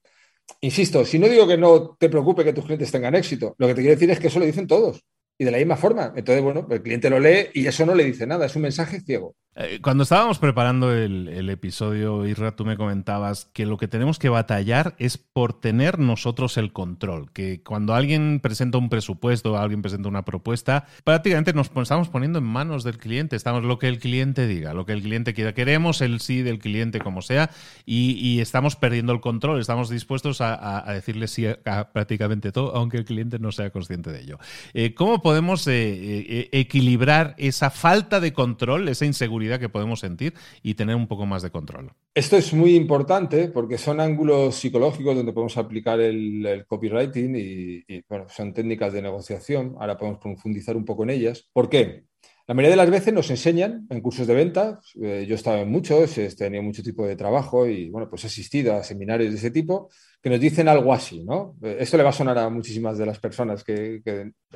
Insisto, 0.61 1.05
si 1.05 1.19
no 1.19 1.29
digo 1.29 1.47
que 1.47 1.57
no 1.57 1.97
te 1.99 2.09
preocupe 2.09 2.45
que 2.45 2.53
tus 2.53 2.65
clientes 2.65 2.91
tengan 2.91 3.15
éxito, 3.15 3.55
lo 3.59 3.67
que 3.67 3.75
te 3.75 3.81
quiero 3.83 3.95
decir 3.95 4.11
es 4.11 4.19
que 4.19 4.29
eso 4.29 4.39
lo 4.39 4.47
dicen 4.47 4.67
todos 4.67 5.05
y 5.39 5.45
de 5.45 5.51
la 5.51 5.59
misma 5.59 5.77
forma. 5.77 6.13
Entonces, 6.17 6.43
bueno, 6.43 6.67
el 6.71 6.83
cliente 6.83 7.09
lo 7.09 7.19
lee 7.19 7.49
y 7.55 7.67
eso 7.67 7.87
no 7.87 7.95
le 7.95 8.05
dice 8.05 8.27
nada, 8.27 8.47
es 8.47 8.57
un 8.57 8.63
mensaje 8.63 9.01
ciego. 9.01 9.37
Eh, 9.63 9.81
cuando 9.83 10.05
estábamos 10.05 10.39
preparando 10.39 10.95
el, 10.95 11.51
episodio, 11.51 12.27
Isra, 12.27 12.57
tú 12.57 12.65
me 12.65 12.79
comentabas 12.79 13.45
que 13.53 13.67
lo 13.67 13.77
que 13.77 13.89
tenemos 13.89 14.19
que 14.19 14.31
batallar 14.31 14.95
es 14.99 15.19
por 15.19 15.53
tener 15.53 15.99
nosotros 15.99 16.57
el 16.57 16.73
control. 16.73 17.31
Que 17.33 17.63
cuando 17.63 17.95
alguien 17.95 18.41
presenta 18.41 18.79
un 18.79 18.89
presupuesto, 18.89 19.59
alguien 19.59 19.83
presenta 19.83 20.09
una 20.09 20.25
propuesta, 20.25 20.87
prácticamente 21.05 21.53
nos 21.53 21.71
estamos 21.77 22.09
poniendo 22.09 22.39
en 22.39 22.47
manos 22.47 22.85
del 22.85 22.97
cliente. 22.97 23.37
Estamos 23.37 23.65
lo 23.65 23.79
que 23.79 23.89
el 23.89 23.99
cliente 23.99 24.47
diga, 24.47 24.73
lo 24.73 24.87
que 24.87 24.93
el 24.93 25.03
cliente 25.03 25.35
quiera. 25.35 25.53
Queremos 25.53 26.01
el 26.01 26.21
sí 26.21 26.41
del 26.41 26.59
cliente 26.59 27.01
como 27.01 27.21
sea 27.21 27.51
y, 27.85 28.41
estamos 28.41 28.77
perdiendo 28.77 29.13
el 29.13 29.21
control. 29.21 29.61
Estamos 29.61 29.91
dispuestos 29.91 30.41
a, 30.41 30.85
decirle 30.89 31.29
sí 31.29 31.47
a, 31.47 31.93
prácticamente 31.93 32.53
todo, 32.53 32.75
aunque 32.75 32.97
el 32.97 33.05
cliente 33.05 33.39
no 33.39 33.53
sea 33.53 33.71
consciente 33.71 34.11
de 34.11 34.23
ello. 34.23 34.39
Eh, 34.73 34.95
¿Cómo 34.95 35.21
podemos 35.21 35.67
eh, 35.67 36.49
equilibrar 36.53 37.35
esa 37.37 37.71
falta 37.71 38.21
de 38.21 38.33
control, 38.33 38.89
esa 38.89 39.05
inseguridad 39.05 39.50
que 39.59 39.69
podemos 39.69 40.01
sentir 40.01 40.35
y 40.63 40.75
tener 40.75 40.97
un 40.97 41.07
poco 41.07 41.27
más 41.27 41.43
de 41.43 41.51
control? 41.51 41.93
Esto 42.15 42.37
es 42.37 42.53
muy 42.53 42.75
importante 42.75 43.49
porque 43.49 43.79
son 43.79 44.01
ángulos 44.01 44.55
psicológicos 44.57 45.17
donde 45.17 45.33
podemos 45.33 45.57
aplicar 45.57 46.01
el, 46.01 46.65
copywriting 46.67 47.37
y, 47.37 48.05
son 48.29 48.53
técnicas 48.53 48.93
de 48.93 49.03
negociación. 49.03 49.77
Ahora 49.79 49.97
podemos 49.97 50.21
profundizar 50.21 50.77
un 50.77 50.85
poco 50.85 51.05
en 51.05 51.11
ellas. 51.11 51.49
¿Por 51.53 51.69
qué? 51.69 52.05
La 52.51 52.55
mayoría 52.55 52.73
de 52.73 52.83
las 52.83 52.91
veces 52.91 53.15
nos 53.15 53.31
enseñan 53.31 53.87
en 53.91 54.01
cursos 54.01 54.27
de 54.27 54.35
venta, 54.35 54.81
eh, 55.01 55.25
yo 55.25 55.35
he 55.35 55.37
estado 55.37 55.59
en 55.59 55.71
muchos, 55.71 56.19
he 56.19 56.35
tenido 56.35 56.65
mucho 56.65 56.83
tipo 56.83 57.07
de 57.07 57.15
trabajo 57.15 57.65
y 57.65 57.91
bueno, 57.91 58.11
pues 58.11 58.25
he 58.25 58.27
asistido 58.27 58.75
a 58.75 58.83
seminarios 58.83 59.31
de 59.31 59.39
ese 59.39 59.53
tipo, 59.53 59.89
que 60.21 60.31
nos 60.31 60.41
dicen 60.41 60.67
algo 60.67 60.93
así, 60.93 61.23
¿no? 61.23 61.55
Eh, 61.63 61.77
esto 61.79 61.97
le 61.97 62.03
va 62.03 62.11
a 62.11 62.13
sonar 62.13 62.37
a 62.39 62.51
muchísimas 62.51 62.99
de 62.99 63.07
las 63.07 63.21
personas 63.21 63.63
que, 63.63 64.03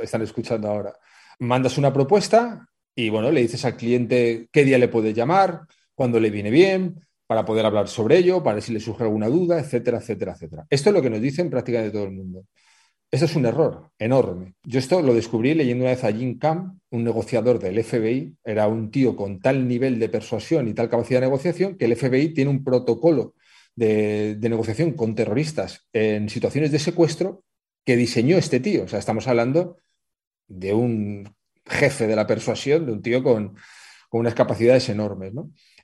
están 0.03 0.23
escuchando 0.23 0.69
ahora. 0.69 0.93
Mandas 1.39 1.79
una 1.79 1.93
propuesta 1.93 2.69
y 2.95 3.09
bueno, 3.09 3.31
le 3.31 3.43
dices 3.43 3.65
al 3.65 3.77
cliente 3.77 4.49
qué 4.53 4.65
día 4.65 4.79
le 4.79 4.89
puede 4.89 5.13
llamar, 5.13 5.63
cuándo 5.95 6.21
le 6.21 6.31
viene 6.31 6.51
bien, 6.51 7.01
para 7.27 7.45
poder 7.45 7.67
hablar 7.67 7.89
sobre 7.89 8.19
ello, 8.19 8.43
para 8.43 8.61
si 8.61 8.73
le 8.73 8.81
surge 8.81 9.05
alguna 9.05 9.29
duda, 9.29 9.59
etcétera, 9.59 9.99
etcétera, 9.99 10.33
etcétera. 10.33 10.67
Esto 10.71 10.91
es 10.91 10.95
lo 10.95 11.03
que 11.03 11.11
nos 11.11 11.21
dicen 11.21 11.51
prácticamente 11.51 11.93
todo 11.93 12.05
el 12.05 12.13
mundo. 12.13 12.45
Eso 13.11 13.27
es 13.27 13.37
un 13.37 13.47
error 13.47 13.91
enorme. 13.99 14.55
Yo 14.65 14.81
esto 14.81 15.01
lo 15.01 15.15
descubrí 15.15 15.55
leyendo 15.55 15.85
una 15.85 15.93
vez 15.93 16.03
a 16.03 16.13
Jim 16.13 16.37
Camp, 16.37 16.81
un 16.91 17.05
negociador 17.05 17.61
del 17.61 17.83
FBI. 17.83 18.37
Era 18.43 18.67
un 18.67 18.91
tío 18.91 19.15
con 19.15 19.41
tal 19.41 19.69
nivel 19.69 20.01
de 20.01 20.09
persuasión 20.09 20.67
y 20.67 20.75
tal 20.75 20.89
capacidad 20.89 21.21
de 21.21 21.27
negociación 21.27 21.77
que 21.77 21.85
el 21.85 21.95
FBI 21.97 22.35
tiene 22.35 22.51
un 22.51 22.65
protocolo 22.65 23.35
de, 23.77 24.37
negociación 24.41 24.93
con 24.93 25.15
terroristas 25.15 25.87
en 25.93 26.29
situaciones 26.29 26.73
de 26.73 26.81
secuestro 26.81 27.45
que 27.85 27.97
diseñó 27.97 28.37
este 28.37 28.61
tío. 28.61 28.85
O 28.85 28.89
sea, 28.89 28.99
estamos 28.99 29.29
hablando 29.29 29.79
de 30.49 30.75
un 30.75 31.34
jefe 31.67 32.07
de 32.07 32.17
la 32.17 32.27
persuasión, 32.27 32.87
de 32.87 32.93
un 32.93 33.03
tío 33.03 33.23
con, 33.23 33.57
unas 34.11 34.35
capacidades 34.35 34.89
enormes. 34.89 35.33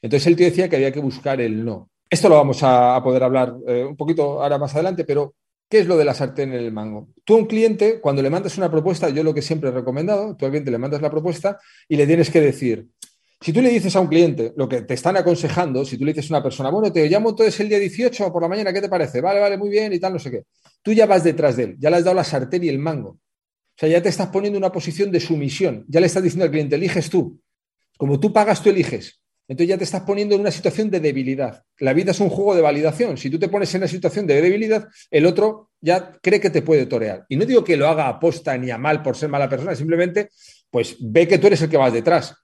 Entonces 0.00 0.26
el 0.28 0.36
tío 0.36 0.46
decía 0.46 0.68
que 0.68 0.76
había 0.76 0.92
que 0.92 1.00
buscar 1.00 1.40
el 1.40 1.64
no. 1.64 1.90
Esto 2.08 2.28
lo 2.28 2.36
vamos 2.36 2.60
a, 2.62 3.00
poder 3.02 3.24
hablar 3.24 3.54
eh, 3.66 3.84
un 3.84 3.96
poquito 3.96 4.42
ahora 4.42 4.58
más 4.58 4.74
adelante, 4.74 5.04
pero 5.04 5.34
¿Qué 5.70 5.78
es 5.78 5.86
lo 5.86 5.96
de 5.96 6.04
la 6.04 6.14
sartén 6.14 6.52
en 6.52 6.58
el 6.58 6.72
mango? 6.72 7.10
Tú 7.22 7.34
a 7.34 7.36
un 7.36 7.46
cliente, 7.46 8.00
cuando 8.00 8.22
le 8.22 8.28
mandas 8.28 8.58
una 8.58 8.68
propuesta, 8.68 9.08
yo 9.08 9.22
lo 9.22 9.32
que 9.32 9.40
siempre 9.40 9.68
he 9.68 9.72
recomendado, 9.72 10.34
tú 10.34 10.44
al 10.44 10.50
cliente 10.50 10.72
le 10.72 10.78
mandas 10.78 11.00
la 11.00 11.08
propuesta 11.08 11.60
y 11.88 11.94
le 11.94 12.08
tienes 12.08 12.28
que 12.28 12.40
decir, 12.40 12.88
si 13.40 13.52
tú 13.52 13.62
le 13.62 13.68
dices 13.68 13.94
a 13.94 14.00
un 14.00 14.08
cliente 14.08 14.52
lo 14.56 14.68
que 14.68 14.82
te 14.82 14.94
están 14.94 15.16
aconsejando, 15.16 15.84
si 15.84 15.96
tú 15.96 16.04
le 16.04 16.12
dices 16.12 16.28
a 16.28 16.34
una 16.34 16.42
persona, 16.42 16.70
bueno, 16.70 16.92
te 16.92 17.08
llamo 17.08 17.30
entonces 17.30 17.60
el 17.60 17.68
día 17.68 17.78
18 17.78 18.32
por 18.32 18.42
la 18.42 18.48
mañana, 18.48 18.72
¿qué 18.72 18.80
te 18.80 18.88
parece? 18.88 19.20
Vale, 19.20 19.38
vale, 19.38 19.56
muy 19.56 19.68
bien 19.70 19.92
y 19.92 20.00
tal, 20.00 20.12
no 20.12 20.18
sé 20.18 20.32
qué. 20.32 20.42
Tú 20.82 20.92
ya 20.92 21.06
vas 21.06 21.22
detrás 21.22 21.56
de 21.56 21.62
él, 21.62 21.76
ya 21.78 21.88
le 21.88 21.98
has 21.98 22.04
dado 22.04 22.16
la 22.16 22.24
sartén 22.24 22.64
y 22.64 22.68
el 22.68 22.80
mango. 22.80 23.18
Sea, 23.80 23.88
ya 23.88 24.02
te 24.02 24.10
estás 24.10 24.28
poniendo 24.28 24.58
en 24.58 24.62
una 24.62 24.72
posición 24.72 25.10
de 25.10 25.20
sumisión, 25.20 25.86
ya 25.88 26.00
le 26.00 26.06
estás 26.06 26.22
diciendo 26.22 26.44
al 26.44 26.50
cliente, 26.50 26.76
eliges 26.76 27.08
tú. 27.08 27.40
Como 27.96 28.20
tú 28.20 28.30
pagas, 28.30 28.62
tú 28.62 28.68
eliges. 28.68 29.22
Entonces 29.48 29.68
ya 29.68 29.78
te 29.78 29.84
estás 29.84 30.02
poniendo 30.02 30.34
en 30.34 30.42
una 30.42 30.50
situación 30.50 30.90
de 30.90 31.00
debilidad. 31.00 31.64
La 31.78 31.94
vida 31.94 32.10
es 32.10 32.20
un 32.20 32.28
juego 32.28 32.54
de 32.54 32.60
validación. 32.60 33.16
Si 33.16 33.30
tú 33.30 33.38
te 33.38 33.48
pones 33.48 33.74
en 33.74 33.80
una 33.80 33.88
situación 33.88 34.26
de 34.26 34.38
debilidad, 34.42 34.86
el 35.10 35.24
otro 35.24 35.70
ya 35.80 36.12
cree 36.20 36.38
que 36.40 36.50
te 36.50 36.60
puede 36.60 36.84
torear. 36.84 37.24
Y 37.30 37.36
no 37.36 37.46
digo 37.46 37.64
que 37.64 37.78
lo 37.78 37.88
haga 37.88 38.06
a 38.06 38.20
posta 38.20 38.54
ni 38.58 38.70
a 38.70 38.76
mal 38.76 39.02
por 39.02 39.16
ser 39.16 39.30
mala 39.30 39.48
persona, 39.48 39.74
simplemente 39.74 40.28
pues 40.70 40.98
ve 41.00 41.26
que 41.26 41.38
tú 41.38 41.46
eres 41.46 41.62
el 41.62 41.70
que 41.70 41.78
vas 41.78 41.94
detrás. 41.94 42.34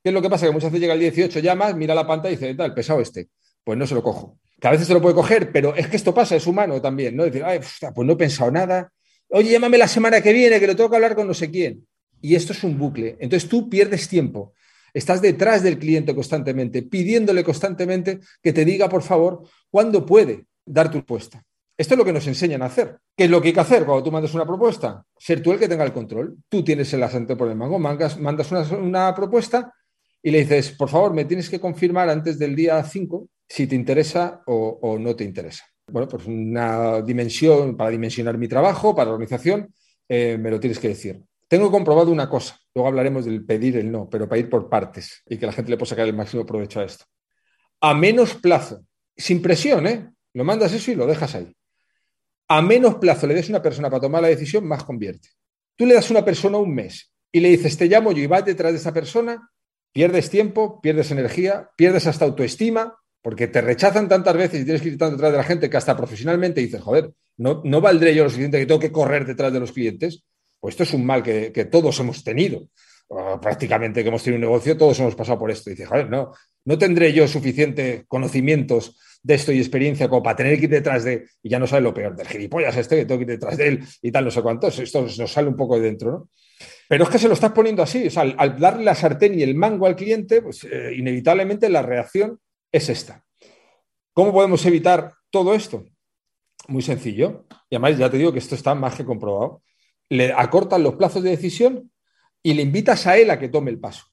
¿Qué 0.00 0.10
es 0.10 0.14
lo 0.14 0.22
que 0.22 0.30
pasa? 0.30 0.46
Que 0.46 0.52
muchas 0.52 0.70
veces 0.70 0.80
llega 0.80 0.94
el 0.94 1.00
18, 1.00 1.40
llamas, 1.40 1.74
mira 1.74 1.92
la 1.92 2.06
pantalla 2.06 2.34
y 2.34 2.36
dice, 2.36 2.54
tal, 2.54 2.72
pesado 2.72 3.00
este. 3.00 3.30
Pues 3.64 3.76
no 3.76 3.84
se 3.84 3.96
lo 3.96 4.02
cojo. 4.04 4.38
Que 4.60 4.68
a 4.68 4.70
veces 4.70 4.86
se 4.86 4.94
lo 4.94 5.02
puede 5.02 5.16
coger, 5.16 5.50
pero 5.50 5.74
es 5.74 5.88
que 5.88 5.96
esto 5.96 6.14
pasa, 6.14 6.36
es 6.36 6.46
humano 6.46 6.80
también, 6.80 7.16
¿no? 7.16 7.24
Decir, 7.24 7.42
Ay, 7.44 7.58
pues 7.92 8.06
no 8.06 8.12
he 8.12 8.16
pensado 8.16 8.52
nada. 8.52 8.92
Oye, 9.34 9.50
llámame 9.50 9.78
la 9.78 9.88
semana 9.88 10.20
que 10.20 10.32
viene, 10.32 10.60
que 10.60 10.66
lo 10.66 10.76
tengo 10.76 10.90
que 10.90 10.96
hablar 10.96 11.14
con 11.14 11.26
no 11.26 11.34
sé 11.34 11.50
quién. 11.50 11.86
Y 12.20 12.34
esto 12.34 12.52
es 12.52 12.64
un 12.64 12.78
bucle. 12.78 13.16
Entonces 13.20 13.48
tú 13.48 13.68
pierdes 13.68 14.08
tiempo 14.08 14.54
Estás 14.94 15.20
detrás 15.20 15.64
del 15.64 15.76
cliente 15.76 16.14
constantemente, 16.14 16.82
pidiéndole 16.82 17.42
constantemente 17.42 18.20
que 18.40 18.52
te 18.52 18.64
diga, 18.64 18.88
por 18.88 19.02
favor, 19.02 19.42
cuándo 19.68 20.06
puede 20.06 20.46
dar 20.64 20.88
tu 20.88 20.98
respuesta. 20.98 21.42
Esto 21.76 21.94
es 21.94 21.98
lo 21.98 22.04
que 22.04 22.12
nos 22.12 22.28
enseñan 22.28 22.62
a 22.62 22.66
hacer. 22.66 22.98
¿Qué 23.16 23.24
es 23.24 23.30
lo 23.30 23.42
que 23.42 23.48
hay 23.48 23.54
que 23.54 23.60
hacer 23.60 23.84
cuando 23.84 24.04
tú 24.04 24.12
mandas 24.12 24.32
una 24.34 24.46
propuesta? 24.46 25.04
Ser 25.18 25.42
tú 25.42 25.50
el 25.50 25.58
que 25.58 25.66
tenga 25.66 25.82
el 25.82 25.92
control. 25.92 26.36
Tú 26.48 26.62
tienes 26.62 26.92
el 26.94 27.02
asente 27.02 27.34
por 27.34 27.48
el 27.48 27.56
mango, 27.56 27.80
mandas 27.80 28.16
una, 28.16 29.12
propuesta 29.16 29.74
y 30.22 30.30
le 30.30 30.38
dices, 30.38 30.70
por 30.70 30.88
favor, 30.88 31.12
me 31.12 31.24
tienes 31.24 31.50
que 31.50 31.58
confirmar 31.58 32.08
antes 32.08 32.38
del 32.38 32.54
día 32.54 32.80
5 32.80 33.28
si 33.48 33.66
te 33.66 33.74
interesa 33.74 34.42
o, 34.46 34.96
no 35.00 35.16
te 35.16 35.24
interesa. 35.24 35.64
Bueno, 35.86 36.08
pues 36.08 36.26
una 36.26 37.02
dimensión 37.02 37.76
para 37.76 37.90
dimensionar 37.90 38.38
mi 38.38 38.48
trabajo, 38.48 38.94
para 38.94 39.06
la 39.06 39.12
organización, 39.12 39.72
eh, 40.08 40.38
me 40.38 40.50
lo 40.50 40.58
tienes 40.58 40.78
que 40.78 40.88
decir. 40.88 41.22
Tengo 41.46 41.70
comprobado 41.70 42.10
una 42.10 42.28
cosa, 42.28 42.58
luego 42.74 42.88
hablaremos 42.88 43.24
del 43.26 43.44
pedir 43.44 43.76
el 43.76 43.92
no, 43.92 44.08
pero 44.08 44.28
para 44.28 44.40
ir 44.40 44.48
por 44.48 44.68
partes 44.68 45.22
y 45.28 45.36
que 45.36 45.46
la 45.46 45.52
gente 45.52 45.70
le 45.70 45.76
pueda 45.76 45.90
sacar 45.90 46.08
el 46.08 46.14
máximo 46.14 46.46
provecho 46.46 46.80
a 46.80 46.84
esto. 46.84 47.04
A 47.80 47.94
menos 47.94 48.34
plazo, 48.34 48.84
sin 49.16 49.42
presión, 49.42 49.86
¿eh? 49.86 50.10
Lo 50.32 50.44
mandas 50.44 50.72
eso 50.72 50.90
y 50.90 50.94
lo 50.94 51.06
dejas 51.06 51.34
ahí. 51.34 51.54
A 52.48 52.62
menos 52.62 52.96
plazo 52.96 53.26
le 53.26 53.34
des 53.34 53.48
a 53.48 53.52
una 53.52 53.62
persona 53.62 53.90
para 53.90 54.00
tomar 54.00 54.22
la 54.22 54.28
decisión, 54.28 54.66
más 54.66 54.84
convierte. 54.84 55.28
Tú 55.76 55.86
le 55.86 55.94
das 55.94 56.10
a 56.10 56.14
una 56.14 56.24
persona 56.24 56.58
un 56.58 56.74
mes 56.74 57.12
y 57.30 57.40
le 57.40 57.50
dices, 57.50 57.76
te 57.76 57.86
llamo 57.86 58.12
yo 58.12 58.22
y 58.22 58.26
vas 58.26 58.44
detrás 58.44 58.72
de 58.72 58.78
esa 58.78 58.92
persona, 58.92 59.50
pierdes 59.92 60.30
tiempo, 60.30 60.80
pierdes 60.80 61.10
energía, 61.10 61.70
pierdes 61.76 62.06
hasta 62.06 62.24
autoestima, 62.24 62.96
porque 63.24 63.48
te 63.48 63.62
rechazan 63.62 64.06
tantas 64.06 64.36
veces 64.36 64.60
y 64.60 64.64
tienes 64.64 64.82
que 64.82 64.88
ir 64.88 64.98
tanto 64.98 65.16
detrás 65.16 65.32
de 65.32 65.38
la 65.38 65.44
gente 65.44 65.70
que 65.70 65.78
hasta 65.78 65.96
profesionalmente 65.96 66.60
dices, 66.60 66.82
joder, 66.82 67.10
no, 67.38 67.62
no 67.64 67.80
valdré 67.80 68.14
yo 68.14 68.22
lo 68.22 68.28
suficiente 68.28 68.58
que 68.58 68.66
tengo 68.66 68.78
que 68.78 68.92
correr 68.92 69.24
detrás 69.24 69.50
de 69.50 69.60
los 69.60 69.72
clientes. 69.72 70.22
Pues 70.60 70.74
esto 70.74 70.82
es 70.82 70.92
un 70.92 71.06
mal 71.06 71.22
que, 71.22 71.68
todos 71.72 71.98
hemos 72.00 72.22
tenido. 72.22 72.68
prácticamente 73.40 74.02
que 74.02 74.10
hemos 74.10 74.22
tenido 74.22 74.36
un 74.36 74.42
negocio, 74.42 74.76
todos 74.76 75.00
hemos 75.00 75.14
pasado 75.14 75.38
por 75.38 75.50
esto. 75.50 75.70
Y 75.70 75.72
dice, 75.72 75.86
joder, 75.86 76.10
no, 76.10 76.32
no 76.66 76.76
tendré 76.76 77.14
yo 77.14 77.26
suficiente 77.26 78.04
conocimientos 78.08 78.98
de 79.22 79.34
esto 79.36 79.52
y 79.52 79.58
experiencia 79.58 80.06
como 80.06 80.22
para 80.22 80.36
tener 80.36 80.58
que 80.58 80.64
ir 80.64 80.70
detrás 80.70 81.04
de, 81.04 81.26
y 81.42 81.48
ya 81.48 81.58
no 81.58 81.66
sabe 81.66 81.80
lo 81.80 81.94
peor, 81.94 82.14
del 82.14 82.28
gilipollas 82.28 82.76
este 82.76 82.96
que 82.96 83.06
tengo 83.06 83.20
que 83.20 83.32
ir 83.32 83.38
detrás 83.38 83.56
de 83.56 83.68
él 83.68 83.80
y 84.02 84.12
tal, 84.12 84.26
no 84.26 84.30
sé 84.30 84.42
cuántos. 84.42 84.78
Esto 84.80 85.00
nos 85.00 85.32
sale 85.32 85.48
un 85.48 85.56
poco 85.56 85.76
de 85.76 85.86
dentro, 85.86 86.10
¿no? 86.10 86.28
Pero 86.90 87.04
es 87.04 87.10
que 87.10 87.18
se 87.18 87.28
lo 87.28 87.32
estás 87.32 87.52
poniendo 87.52 87.82
así. 87.82 88.06
O 88.06 88.10
sea, 88.10 88.22
al, 88.36 88.60
darle 88.60 88.84
la 88.84 88.94
sartén 88.94 89.38
y 89.38 89.42
el 89.42 89.54
mango 89.54 89.86
al 89.86 89.96
cliente, 89.96 90.42
pues 90.42 90.64
eh, 90.64 90.92
inevitablemente 90.94 91.70
la 91.70 91.80
reacción 91.80 92.38
es 92.74 92.88
esta. 92.88 93.24
¿Cómo 94.12 94.32
podemos 94.32 94.64
evitar 94.66 95.14
todo 95.30 95.54
esto? 95.54 95.84
Muy 96.68 96.82
sencillo. 96.82 97.46
Y 97.70 97.76
además 97.76 97.98
ya 97.98 98.10
te 98.10 98.18
digo 98.18 98.32
que 98.32 98.38
esto 98.38 98.54
está 98.54 98.74
más 98.74 98.94
que 98.94 99.04
comprobado 99.04 99.62
le 100.08 100.32
acortan 100.32 100.82
los 100.82 100.94
plazos 100.94 101.22
de 101.22 101.30
decisión 101.30 101.90
y 102.42 102.54
le 102.54 102.62
invitas 102.62 103.06
a 103.06 103.16
él 103.16 103.30
a 103.30 103.38
que 103.38 103.48
tome 103.48 103.70
el 103.70 103.80
paso. 103.80 104.04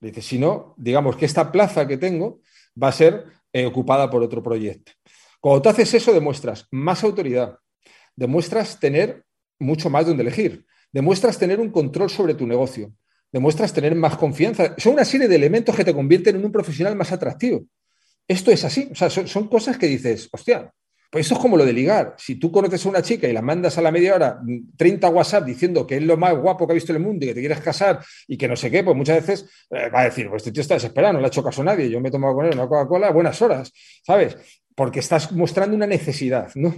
Le 0.00 0.12
si 0.20 0.38
no, 0.38 0.74
digamos 0.76 1.16
que 1.16 1.24
esta 1.24 1.50
plaza 1.52 1.86
que 1.86 1.96
tengo 1.96 2.40
va 2.80 2.88
a 2.88 2.92
ser 2.92 3.26
eh, 3.52 3.66
ocupada 3.66 4.10
por 4.10 4.22
otro 4.22 4.42
proyecto. 4.42 4.92
Cuando 5.40 5.62
tú 5.62 5.68
haces 5.68 5.94
eso, 5.94 6.12
demuestras 6.12 6.66
más 6.70 7.04
autoridad, 7.04 7.58
demuestras 8.14 8.78
tener 8.80 9.24
mucho 9.58 9.88
más 9.88 10.06
donde 10.06 10.22
elegir, 10.22 10.66
demuestras 10.92 11.38
tener 11.38 11.60
un 11.60 11.70
control 11.70 12.10
sobre 12.10 12.34
tu 12.34 12.46
negocio, 12.46 12.92
demuestras 13.32 13.72
tener 13.72 13.94
más 13.94 14.16
confianza. 14.16 14.74
Son 14.78 14.94
una 14.94 15.04
serie 15.04 15.28
de 15.28 15.36
elementos 15.36 15.76
que 15.76 15.84
te 15.84 15.94
convierten 15.94 16.36
en 16.36 16.44
un 16.44 16.52
profesional 16.52 16.96
más 16.96 17.12
atractivo. 17.12 17.64
Esto 18.28 18.50
es 18.50 18.64
así. 18.64 18.88
O 18.90 18.94
sea, 18.94 19.10
son, 19.10 19.48
cosas 19.48 19.78
que 19.78 19.86
dices, 19.86 20.28
hostia, 20.32 20.72
Pues 21.10 21.26
eso 21.26 21.36
es 21.36 21.40
como 21.40 21.56
lo 21.56 21.64
de 21.64 21.72
ligar. 21.72 22.14
Si 22.18 22.36
tú 22.36 22.50
conoces 22.50 22.84
a 22.84 22.88
una 22.88 23.02
chica 23.02 23.28
y 23.28 23.32
la 23.32 23.42
mandas 23.42 23.78
a 23.78 23.82
la 23.82 23.92
media 23.92 24.14
hora 24.14 24.40
30 24.76 25.08
WhatsApp 25.08 25.44
diciendo 25.44 25.86
que 25.86 25.96
es 25.96 26.02
lo 26.02 26.16
más 26.16 26.36
guapo 26.36 26.66
que 26.66 26.72
ha 26.72 26.74
visto 26.74 26.92
en 26.92 26.96
el 26.96 27.02
mundo 27.02 27.24
y 27.24 27.28
que 27.28 27.34
te 27.34 27.40
quieres 27.40 27.60
casar 27.60 28.00
y 28.26 28.36
que 28.36 28.48
no 28.48 28.56
sé 28.56 28.70
qué, 28.70 28.82
pues 28.82 28.96
muchas 28.96 29.24
veces 29.24 29.48
eh, 29.70 29.88
va 29.88 30.00
a 30.00 30.04
decir, 30.04 30.28
pues 30.28 30.40
este 30.40 30.52
tío 30.52 30.62
está 30.62 30.74
desesperado, 30.74 31.14
no 31.14 31.20
le 31.20 31.26
ha 31.26 31.28
hecho 31.28 31.44
caso 31.44 31.62
a 31.62 31.64
nadie, 31.64 31.88
yo 31.88 32.00
me 32.00 32.08
he 32.08 32.12
tomado 32.12 32.34
con 32.34 32.46
él 32.46 32.54
una 32.54 32.68
Coca-Cola 32.68 33.08
a 33.08 33.12
buenas 33.12 33.40
horas, 33.40 33.72
¿sabes? 34.04 34.36
Porque 34.74 34.98
estás 34.98 35.32
mostrando 35.32 35.76
una 35.76 35.86
necesidad, 35.86 36.50
¿no? 36.56 36.74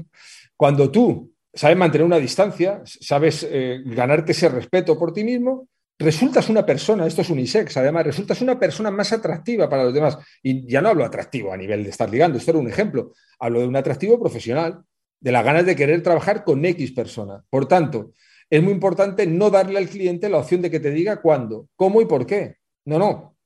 Cuando 0.56 0.90
tú 0.90 1.32
sabes 1.54 1.76
mantener 1.76 2.04
una 2.04 2.18
distancia, 2.18 2.82
sabes 2.84 3.46
eh, 3.48 3.80
ganarte 3.84 4.32
ese 4.32 4.48
respeto 4.48 4.98
por 4.98 5.12
ti 5.12 5.24
mismo, 5.24 5.68
resultas 5.98 6.48
una 6.48 6.64
persona, 6.64 7.06
esto 7.06 7.22
es 7.22 7.30
unisex, 7.30 7.76
además, 7.76 8.06
resultas 8.06 8.40
una 8.40 8.58
persona 8.58 8.90
más 8.90 9.12
atractiva 9.12 9.68
para 9.68 9.84
los 9.84 9.94
demás. 9.94 10.18
Y 10.42 10.66
ya 10.70 10.80
no 10.80 10.88
hablo 10.90 11.04
atractivo 11.04 11.52
a 11.52 11.56
nivel 11.56 11.84
de 11.84 11.90
estar 11.90 12.08
ligando, 12.08 12.38
esto 12.38 12.52
era 12.52 12.60
un 12.60 12.68
ejemplo, 12.68 13.12
hablo 13.38 13.60
de 13.60 13.66
un 13.66 13.76
atractivo 13.76 14.18
profesional, 14.18 14.82
de 15.20 15.32
las 15.32 15.44
ganas 15.44 15.66
de 15.66 15.74
querer 15.74 16.02
trabajar 16.02 16.44
con 16.44 16.64
X 16.64 16.92
persona. 16.92 17.42
Por 17.50 17.66
tanto, 17.66 18.12
es 18.50 18.62
muy 18.62 18.72
importante 18.72 19.26
no 19.26 19.50
darle 19.50 19.78
al 19.78 19.88
cliente 19.88 20.28
la 20.28 20.38
opción 20.38 20.62
de 20.62 20.70
que 20.70 20.80
te 20.80 20.90
diga 20.90 21.20
cuándo, 21.20 21.68
cómo 21.76 22.00
y 22.00 22.06
por 22.06 22.24
qué. 22.26 22.56
No, 22.84 22.98
no. 22.98 23.36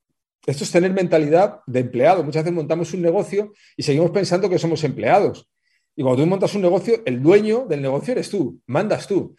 Esto 0.47 0.65
es 0.65 0.71
tener 0.71 0.93
mentalidad 0.93 1.61
de 1.67 1.81
empleado. 1.81 2.23
Muchas 2.23 2.45
veces 2.45 2.55
montamos 2.55 2.93
un 2.95 3.03
negocio 3.03 3.53
y 3.77 3.83
seguimos 3.83 4.11
pensando 4.11 4.51
que 4.51 4.59
somos 4.59 4.83
empleados. 4.85 5.49
Y 5.95 6.03
cuando 6.03 6.23
tú 6.23 6.29
montas 6.29 6.55
un 6.55 6.63
negocio, 6.63 7.03
el 7.05 7.23
dueño 7.23 7.67
del 7.69 7.83
negocio 7.83 8.13
eres 8.13 8.31
tú, 8.31 8.61
mandas 8.67 9.07
tú. 9.07 9.37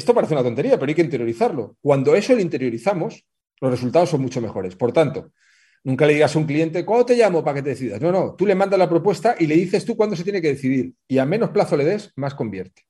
Esto 0.00 0.14
parece 0.14 0.32
una 0.32 0.42
tontería, 0.42 0.78
pero 0.78 0.88
hay 0.88 0.94
que 0.94 1.02
interiorizarlo. 1.02 1.76
Cuando 1.82 2.14
eso 2.14 2.34
lo 2.34 2.40
interiorizamos, 2.40 3.22
los 3.60 3.70
resultados 3.70 4.08
son 4.08 4.22
mucho 4.22 4.40
mejores. 4.40 4.74
Por 4.74 4.92
tanto, 4.92 5.32
nunca 5.84 6.06
le 6.06 6.14
digas 6.14 6.34
a 6.34 6.38
un 6.38 6.46
cliente, 6.46 6.86
¿cuándo 6.86 7.04
te 7.04 7.16
llamo 7.16 7.44
para 7.44 7.56
que 7.56 7.62
te 7.62 7.68
decidas? 7.68 8.00
No, 8.00 8.10
no, 8.10 8.34
tú 8.34 8.46
le 8.46 8.54
mandas 8.54 8.78
la 8.78 8.88
propuesta 8.88 9.36
y 9.38 9.46
le 9.46 9.56
dices 9.56 9.84
tú 9.84 9.98
cuándo 9.98 10.16
se 10.16 10.24
tiene 10.24 10.40
que 10.40 10.48
decidir. 10.48 10.94
Y 11.06 11.18
a 11.18 11.26
menos 11.26 11.50
plazo 11.50 11.76
le 11.76 11.84
des, 11.84 12.12
más 12.16 12.34
convierte. 12.34 12.86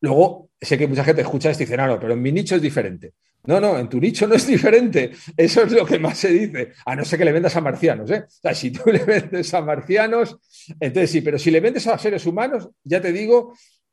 Luego, 0.00 0.48
sé 0.58 0.78
que 0.78 0.88
mucha 0.88 1.04
gente 1.04 1.20
escucha 1.20 1.50
esto 1.50 1.62
y 1.62 1.66
dice, 1.66 1.76
no, 1.76 1.88
no, 1.88 2.00
pero 2.00 2.14
en 2.14 2.22
mi 2.22 2.32
nicho 2.32 2.56
es 2.56 2.62
diferente. 2.62 3.12
No, 3.44 3.60
no, 3.60 3.78
en 3.78 3.90
tu 3.90 4.00
nicho 4.00 4.26
no 4.26 4.34
es 4.34 4.46
diferente. 4.46 5.12
Eso 5.36 5.64
es 5.64 5.72
lo 5.72 5.84
que 5.84 5.98
más 5.98 6.16
se 6.16 6.28
dice. 6.28 6.72
A 6.86 6.96
no 6.96 7.04
ser 7.04 7.18
que 7.18 7.26
le 7.26 7.32
vendas 7.32 7.54
a 7.54 7.60
marcianos. 7.60 8.10
¿eh? 8.10 8.24
O 8.26 8.30
sea, 8.30 8.54
si 8.54 8.70
tú 8.70 8.80
le 8.90 9.04
vendes 9.04 9.52
a 9.52 9.60
marcianos, 9.60 10.38
entonces 10.80 11.10
sí, 11.10 11.20
pero 11.20 11.38
si 11.38 11.50
le 11.50 11.60
vendes 11.60 11.86
a 11.86 11.98
seres 11.98 12.24
humanos, 12.24 12.70
ya 12.82 13.02
te 13.02 13.12
digo 13.12 13.52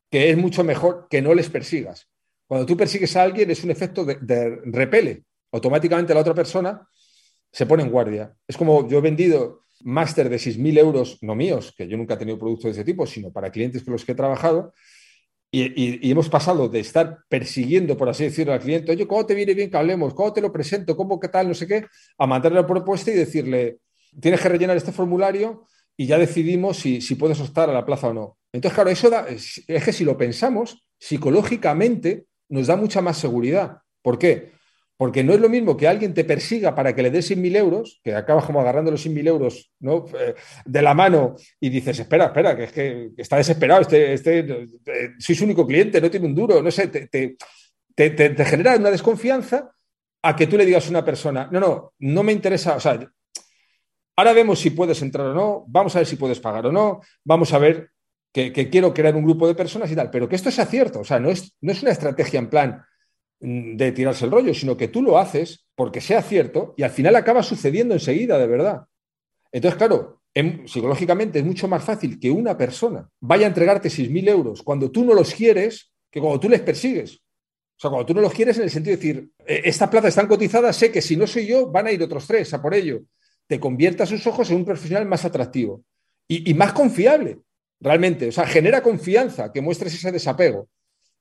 que 0.09 0.29
es 0.29 0.37
mucho 0.37 0.63
mejor 0.63 1.07
que 1.09 1.21
no 1.21 1.33
les 1.33 1.49
persigas. 1.49 2.10
Cuando 2.51 2.65
tú 2.65 2.75
persigues 2.75 3.15
a 3.15 3.23
alguien 3.23 3.49
es 3.49 3.63
un 3.63 3.71
efecto 3.71 4.03
de, 4.03 4.59
repele. 4.65 5.23
Automáticamente 5.53 6.13
la 6.13 6.19
otra 6.19 6.33
persona 6.33 6.85
se 7.49 7.65
pone 7.65 7.81
en 7.81 7.89
guardia. 7.89 8.35
Es 8.45 8.57
como 8.57 8.89
yo 8.89 8.97
he 8.97 9.01
vendido 9.01 9.63
máster 9.85 10.27
de 10.27 10.35
6.000 10.35 10.77
euros, 10.77 11.17
no 11.21 11.33
míos, 11.33 11.73
que 11.77 11.87
yo 11.87 11.95
nunca 11.95 12.15
he 12.15 12.17
tenido 12.17 12.37
productos 12.37 12.65
de 12.65 12.71
ese 12.71 12.83
tipo, 12.83 13.07
sino 13.07 13.31
para 13.31 13.49
clientes 13.51 13.85
con 13.85 13.93
los 13.93 14.03
que 14.03 14.11
he 14.11 14.15
trabajado, 14.15 14.73
y, 15.49 16.11
hemos 16.11 16.27
pasado 16.27 16.67
de 16.67 16.81
estar 16.81 17.19
persiguiendo, 17.29 17.95
por 17.95 18.09
así 18.09 18.25
decirlo, 18.25 18.51
al 18.51 18.59
cliente, 18.59 18.91
oye, 18.91 19.07
¿cómo 19.07 19.25
te 19.25 19.33
viene 19.33 19.53
bien 19.53 19.71
que 19.71 19.77
hablemos? 19.77 20.13
¿Cómo 20.13 20.33
te 20.33 20.41
lo 20.41 20.51
presento? 20.51 20.97
¿Cómo 20.97 21.21
qué 21.21 21.29
tal? 21.29 21.47
No 21.47 21.53
sé 21.53 21.65
qué, 21.65 21.85
a 22.17 22.27
mandarle 22.27 22.59
la 22.59 22.67
propuesta 22.67 23.11
y 23.11 23.13
decirle, 23.13 23.77
tienes 24.19 24.41
que 24.41 24.49
rellenar 24.49 24.75
este 24.75 24.91
formulario 24.91 25.67
y 25.95 26.05
ya 26.05 26.17
decidimos 26.17 26.75
si, 26.79 26.99
puedes 27.15 27.39
optar 27.39 27.69
a 27.69 27.73
la 27.73 27.85
plaza 27.85 28.09
o 28.09 28.13
no. 28.13 28.37
Entonces, 28.51 28.75
claro, 28.75 28.89
eso 28.89 29.09
da, 29.09 29.25
es, 29.29 29.63
que 29.65 29.93
si 29.93 30.03
lo 30.03 30.17
pensamos, 30.17 30.85
psicológicamente 30.99 32.25
nos 32.51 32.67
da 32.67 32.75
mucha 32.75 33.01
más 33.01 33.17
seguridad. 33.17 33.79
¿Por 34.01 34.19
qué? 34.19 34.51
Porque 34.97 35.23
no 35.23 35.33
es 35.33 35.39
lo 35.39 35.49
mismo 35.49 35.75
que 35.75 35.87
alguien 35.87 36.13
te 36.13 36.25
persiga 36.25 36.75
para 36.75 36.93
que 36.93 37.01
le 37.01 37.09
des 37.09 37.31
100.000 37.31 37.55
euros, 37.55 37.99
que 38.03 38.13
acabas 38.13 38.45
como 38.45 38.61
agarrando 38.61 38.91
los 38.91 39.03
100.000 39.03 39.27
euros 39.27 39.71
¿no? 39.79 40.05
Eh, 40.19 40.35
de 40.65 40.81
la 40.81 40.93
mano 40.93 41.35
y 41.59 41.69
dices, 41.69 41.97
espera, 41.97 42.25
espera, 42.25 42.55
que 42.55 42.63
es 42.65 42.71
que 42.71 43.11
está 43.17 43.37
desesperado, 43.37 43.81
este, 43.81 44.13
este, 44.13 44.39
eh, 44.39 45.09
soy 45.17 45.33
su 45.33 45.45
único 45.45 45.65
cliente, 45.65 45.99
no 45.99 46.11
tiene 46.11 46.27
un 46.27 46.35
duro, 46.35 46.61
no 46.61 46.69
sé, 46.69 46.87
te, 46.89 47.07
te, 47.95 48.45
genera 48.45 48.75
una 48.75 48.91
desconfianza 48.91 49.71
a 50.21 50.35
que 50.35 50.45
tú 50.45 50.57
le 50.57 50.65
digas 50.65 50.85
a 50.85 50.91
una 50.91 51.05
persona, 51.05 51.49
no, 51.51 51.59
no, 51.59 51.93
no 51.97 52.23
me 52.23 52.33
interesa, 52.33 52.75
o 52.75 52.79
sea, 52.79 52.99
ahora 54.17 54.33
vemos 54.33 54.59
si 54.59 54.71
puedes 54.71 55.01
entrar 55.01 55.27
o 55.27 55.33
no, 55.33 55.63
vamos 55.67 55.95
a 55.95 55.99
ver 55.99 56.05
si 56.05 56.17
puedes 56.17 56.39
pagar 56.39 56.67
o 56.67 56.71
no, 56.71 57.01
vamos 57.23 57.53
a 57.53 57.59
ver 57.59 57.90
que, 58.31 58.69
quiero 58.69 58.93
crear 58.93 59.15
un 59.15 59.23
grupo 59.23 59.47
de 59.47 59.55
personas 59.55 59.91
y 59.91 59.95
tal, 59.95 60.09
pero 60.09 60.27
que 60.29 60.35
esto 60.35 60.51
sea 60.51 60.65
cierto, 60.65 61.01
o 61.01 61.03
sea, 61.03 61.19
no 61.19 61.29
es, 61.29 61.53
no 61.61 61.71
es 61.71 61.81
una 61.81 61.91
estrategia 61.91 62.39
en 62.39 62.49
plan, 62.49 62.85
Mm, 63.41 63.75
de 63.75 63.91
tirarse 63.91 64.25
el 64.25 64.31
rollo, 64.31 64.53
sino 64.53 64.77
que 64.77 64.87
tú 64.87 65.01
lo 65.01 65.17
haces 65.17 65.65
porque 65.75 65.99
sea 65.99 66.21
cierto 66.21 66.75
y 66.77 66.83
al 66.83 66.91
final 66.91 67.15
acaba 67.15 67.41
sucediendo 67.41 67.95
enseguida, 67.95 68.37
de 68.37 68.45
verdad. 68.45 68.83
Entonces, 69.51 69.77
claro, 69.77 70.21
em, 70.33 70.67
psicológicamente 70.67 71.39
es 71.39 71.45
mucho 71.45 71.67
más 71.67 71.83
fácil 71.83 72.19
que 72.19 72.29
una 72.29 72.55
persona 72.55 73.09
vaya 73.19 73.45
a 73.45 73.49
entregarte 73.49 73.89
6.000 73.89 74.29
euros 74.29 74.61
cuando 74.61 74.91
tú 74.91 75.03
no 75.03 75.15
los 75.15 75.33
quieres 75.33 75.91
que 76.11 76.21
cuando 76.21 76.39
tú 76.39 76.49
les 76.49 76.61
persigues. 76.61 77.15
O 77.15 77.79
sea, 77.81 77.89
cuando 77.89 78.05
tú 78.05 78.13
no 78.13 78.21
los 78.21 78.33
quieres 78.33 78.57
en 78.57 78.63
el 78.63 78.69
sentido 78.69 78.95
de 78.95 79.01
decir, 79.03 79.31
eh, 79.47 79.61
esta 79.65 79.89
plaza 79.89 80.09
está 80.09 80.27
cotizada, 80.27 80.71
sé 80.71 80.91
que 80.91 81.01
si 81.01 81.17
no 81.17 81.25
soy 81.25 81.47
yo, 81.47 81.71
van 81.71 81.87
a 81.87 81.91
ir 81.91 82.03
otros 82.03 82.27
tres 82.27 82.53
a 82.53 82.61
por 82.61 82.75
ello. 82.75 83.01
Te 83.47 83.59
convierta 83.59 84.05
sus 84.05 84.25
ojos 84.27 84.51
en 84.51 84.57
un 84.57 84.65
profesional 84.65 85.07
más 85.07 85.25
atractivo 85.25 85.83
y 86.27 86.53
más 86.53 86.71
confiable, 86.71 87.39
realmente. 87.81 88.29
O 88.29 88.31
sea, 88.31 88.45
genera 88.45 88.81
confianza 88.81 89.51
que 89.51 89.61
muestres 89.61 89.93
ese 89.93 90.11
desapego. 90.11 90.69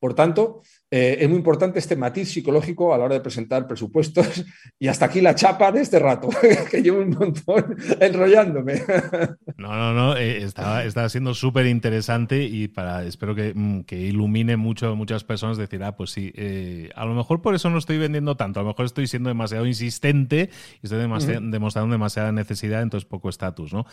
Por 0.01 0.15
tanto, 0.15 0.63
eh, 0.91 1.19
es 1.21 1.29
muy 1.29 1.37
importante 1.37 1.79
este 1.79 1.95
matiz 1.95 2.31
psicológico 2.31 2.95
a 2.95 2.99
la 2.99 3.05
hora 3.05 3.17
de 3.17 3.21
presentar 3.21 3.67
presupuestos 3.67 4.47
y 4.79 4.89
hasta 4.89 5.05
aquí 5.05 5.21
la 5.21 5.35
chapa 5.35 5.71
de 5.71 5.83
este 5.83 5.99
rato, 5.99 6.31
que 6.71 6.83
llevo 6.83 7.03
un 7.03 7.11
montón 7.11 7.77
enrollándome. 8.01 8.83
No, 9.59 9.77
no, 9.77 9.93
no, 9.93 10.17
eh, 10.17 10.39
está, 10.39 11.07
siendo 11.11 11.35
súper 11.35 11.67
interesante 11.67 12.45
y 12.45 12.69
para 12.69 13.05
espero 13.05 13.35
que, 13.35 13.53
mm, 13.55 13.83
ilumine 13.91 14.57
mucho 14.57 14.97
muchas 14.97 15.23
personas 15.23 15.59
decir, 15.59 15.85
ah, 15.85 15.95
pues 15.95 16.13
sí, 16.13 16.33
eh, 16.35 16.89
a 16.95 17.05
lo 17.05 17.13
mejor 17.13 17.43
por 17.43 17.55
eso 17.55 17.69
no 17.69 17.77
estoy 17.77 17.99
vendiendo 17.99 18.39
tanto, 18.39 18.61
a 18.61 18.63
lo 18.63 18.71
mejor 18.71 18.87
estoy 18.87 19.07
siendo 19.07 19.29
demasiado 19.29 19.67
insistente 19.67 20.49
y 20.83 20.87
estoy 20.87 20.99
demostrando 20.99 21.93
demasiada 21.93 22.33
necesidad, 22.33 22.81
entonces 22.81 23.07
poco 23.07 23.29
estatus, 23.29 23.75
¿no? 23.75 23.85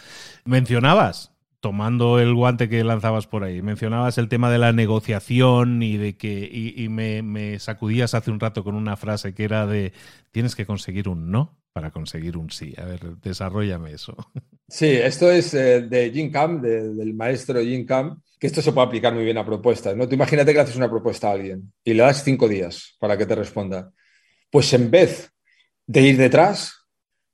Mencionabas 0.45 1.37
tomando 1.60 2.20
el 2.20 2.34
guante 2.34 2.70
que 2.70 2.84
lanzabas 2.84 3.28
por 3.28 3.43
ahí, 3.43 3.62
mencionabas 3.62 4.17
el 4.17 4.30
tema 4.30 4.52
de 4.52 4.60
la 4.60 4.74
negociación 4.74 5.82
y 5.82 5.98
de 5.98 6.15
que 6.15 6.50
y, 6.52 6.88
me, 6.89 7.60
sacudías 7.60 8.13
hace 8.13 8.32
un 8.32 8.39
rato 8.39 8.63
con 8.63 8.76
una 8.76 8.96
frase 8.96 9.34
que 9.34 9.43
era 9.43 9.65
de 9.65 9.93
tienes 10.32 10.56
que 10.56 10.65
conseguir 10.65 11.10
un 11.10 11.32
no 11.32 11.58
para 11.74 11.91
conseguir 11.91 12.38
un 12.38 12.50
sí. 12.50 12.74
A 12.78 12.86
ver, 12.86 13.17
desarrollame 13.17 13.91
eso. 13.93 14.15
Sí, 14.70 14.88
esto 14.88 15.32
es 15.32 15.54
eh, 15.54 15.84
de 15.84 16.12
Jim 16.12 16.30
Cam, 16.30 16.62
del 16.62 17.13
maestro 17.13 17.62
Jim 17.62 17.86
Cam, 17.86 18.22
que 18.38 18.48
esto 18.48 18.62
se 18.62 18.74
puede 18.74 18.88
aplicar 18.88 19.13
muy 19.13 19.24
bien 19.24 19.38
a 19.38 19.46
propuestas. 19.46 19.96
¿no? 19.96 20.10
Tú 20.10 20.15
imagínate 20.15 20.54
que 20.54 20.60
haces 20.60 20.76
una 20.76 20.89
propuesta 20.89 21.30
a 21.30 21.32
alguien 21.32 21.72
y 21.86 21.93
le 21.93 22.04
das 22.04 22.22
cinco 22.22 22.50
días 22.50 22.98
para 23.00 23.17
que 23.17 23.26
te 23.26 23.34
responda. 23.34 23.93
Pues 24.50 24.74
en 24.74 24.91
vez 24.91 25.32
de 25.86 26.02
ir 26.02 26.17
detrás, 26.17 26.77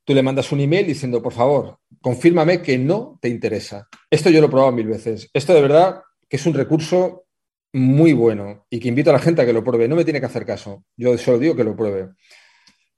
tú 0.04 0.14
le 0.14 0.22
mandas 0.22 0.52
un 0.52 0.60
email 0.60 0.86
diciendo, 0.86 1.22
por 1.22 1.32
favor, 1.32 1.78
confírmame 2.00 2.62
que 2.62 2.78
no 2.78 3.18
te 3.20 3.28
interesa. 3.28 3.88
Esto 4.10 4.30
yo 4.30 4.40
lo 4.40 4.46
he 4.46 4.50
probado 4.50 4.72
mil 4.72 4.86
veces. 4.86 5.30
Esto 5.32 5.54
de 5.54 5.62
verdad 5.62 6.02
que 6.28 6.36
es 6.36 6.46
un 6.46 6.54
recurso 6.54 7.24
muy 7.72 8.12
bueno 8.12 8.66
y 8.70 8.78
que 8.78 8.88
invito 8.88 9.10
a 9.10 9.14
la 9.14 9.18
gente 9.18 9.42
a 9.42 9.46
que 9.46 9.52
lo 9.52 9.64
pruebe. 9.64 9.88
No 9.88 9.96
me 9.96 10.04
tiene 10.04 10.20
que 10.20 10.26
hacer 10.26 10.46
caso. 10.46 10.84
Yo 10.96 11.16
solo 11.18 11.38
digo 11.38 11.56
que 11.56 11.64
lo 11.64 11.74
pruebe. 11.74 12.10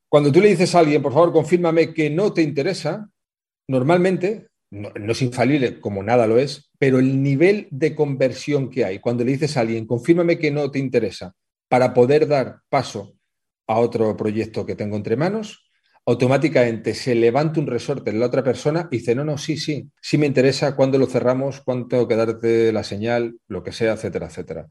Cuando 0.09 0.31
tú 0.31 0.41
le 0.41 0.49
dices 0.49 0.75
a 0.75 0.81
alguien, 0.81 1.03
por 1.03 1.13
favor, 1.13 1.33
confírmame 1.33 1.95
que 1.95 2.11
no 2.11 2.33
te 2.33 2.43
interesa, 2.43 3.09
normalmente, 3.69 4.49
no, 4.71 4.91
no, 4.91 5.13
es 5.13 5.23
infalible 5.23 5.81
como 5.81 6.03
nada 6.03 6.27
lo 6.27 6.39
es, 6.39 6.71
pero 6.79 6.99
el 6.99 7.23
nivel 7.23 7.69
de 7.71 7.95
conversión 7.95 8.71
que 8.71 8.85
hay 8.85 8.99
cuando 8.99 9.25
le 9.25 9.33
dices 9.33 9.57
a 9.57 9.61
alguien, 9.61 9.87
confírmame 9.87 10.39
que 10.39 10.51
no 10.51 10.71
te 10.71 10.79
interesa, 10.79 11.35
para 11.69 11.93
poder 11.95 12.29
dar 12.29 12.61
paso 12.69 13.15
a 13.67 13.81
otro 13.81 14.17
proyecto 14.17 14.65
que 14.65 14.77
tengo 14.77 14.97
entre 14.97 15.17
manos, 15.17 15.66
automáticamente 16.07 16.95
se 16.95 17.17
levanta 17.17 17.59
un 17.59 17.67
resorte 17.67 18.11
en 18.11 18.21
la 18.21 18.27
otra 18.27 18.45
persona 18.45 18.89
y 18.91 18.99
dice, 18.99 19.15
no, 19.15 19.25
no, 19.25 19.37
sí, 19.37 19.57
sí, 19.57 19.91
sí 20.01 20.19
me 20.19 20.27
interesa 20.27 20.77
cuándo 20.77 20.99
lo 20.99 21.07
cerramos, 21.07 21.61
cuánto 21.63 21.89
tengo 21.89 22.09
que 22.09 22.17
darte 22.17 22.73
la 22.73 22.85
señal, 22.85 23.37
lo 23.49 23.65
que 23.65 23.73
sea, 23.73 23.95
etcétera, 23.95 24.27
etcétera. 24.27 24.69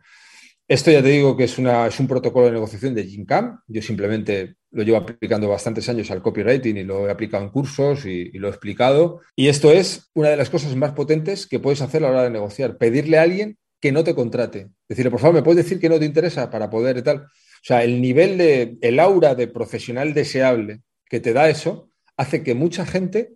Esto 0.67 0.89
ya 0.89 1.04
te 1.04 1.10
digo 1.10 1.38
que 1.38 1.43
es, 1.43 1.60
una, 1.60 1.86
es 1.86 2.00
un 2.00 2.08
protocolo 2.08 2.48
de 2.48 2.54
negociación 2.54 2.95
de 2.95 3.04
GINCAM. 3.04 3.60
Yo 3.67 3.82
simplemente 3.84 4.56
lo 4.71 4.82
llevo 4.82 4.98
aplicando 4.98 5.48
bastantes 5.48 5.88
años 5.89 6.10
al 6.10 6.24
copywriting 6.24 6.78
y 6.78 6.84
lo 6.84 7.08
he 7.08 7.12
aplicado 7.12 7.43
en 7.43 7.52
cursos 7.52 8.06
y, 8.06 8.32
y, 8.34 8.39
lo 8.39 8.48
he 8.48 8.52
explicado. 8.52 9.21
Y 9.36 9.50
esto 9.50 9.71
es 9.71 10.10
una 10.15 10.30
de 10.30 10.38
las 10.38 10.50
cosas 10.50 10.76
más 10.76 10.93
potentes 10.93 11.45
que 11.45 11.60
puedes 11.60 11.82
hacer 11.82 12.04
a 12.04 12.08
la 12.08 12.13
hora 12.13 12.24
de 12.24 12.32
negociar. 12.32 12.78
Pedirle 12.78 13.19
a 13.19 13.24
alguien 13.24 13.60
que 13.80 13.91
no 13.91 14.04
te 14.04 14.15
contrate. 14.15 14.69
Decirle, 14.89 15.12
por 15.12 15.19
favor, 15.19 15.36
¿me 15.36 15.43
puedes 15.43 15.63
decir 15.63 15.80
que 15.80 15.89
no 15.89 16.00
te 16.00 16.06
interesa 16.06 16.50
para 16.50 16.67
poder 16.69 16.98
y 16.98 17.04
tal? 17.04 17.17
O 17.17 17.67
sea, 17.67 17.84
el 17.84 18.02
nivel 18.02 18.38
de, 18.38 18.78
el 18.82 19.00
aura 19.00 19.36
de 19.36 19.48
profesional 19.48 20.15
deseable 20.15 20.82
que 21.10 21.20
te 21.20 21.34
da 21.34 21.50
eso 21.50 21.89
hace 22.18 22.44
que 22.44 22.54
mucha 22.54 22.86
gente 22.86 23.36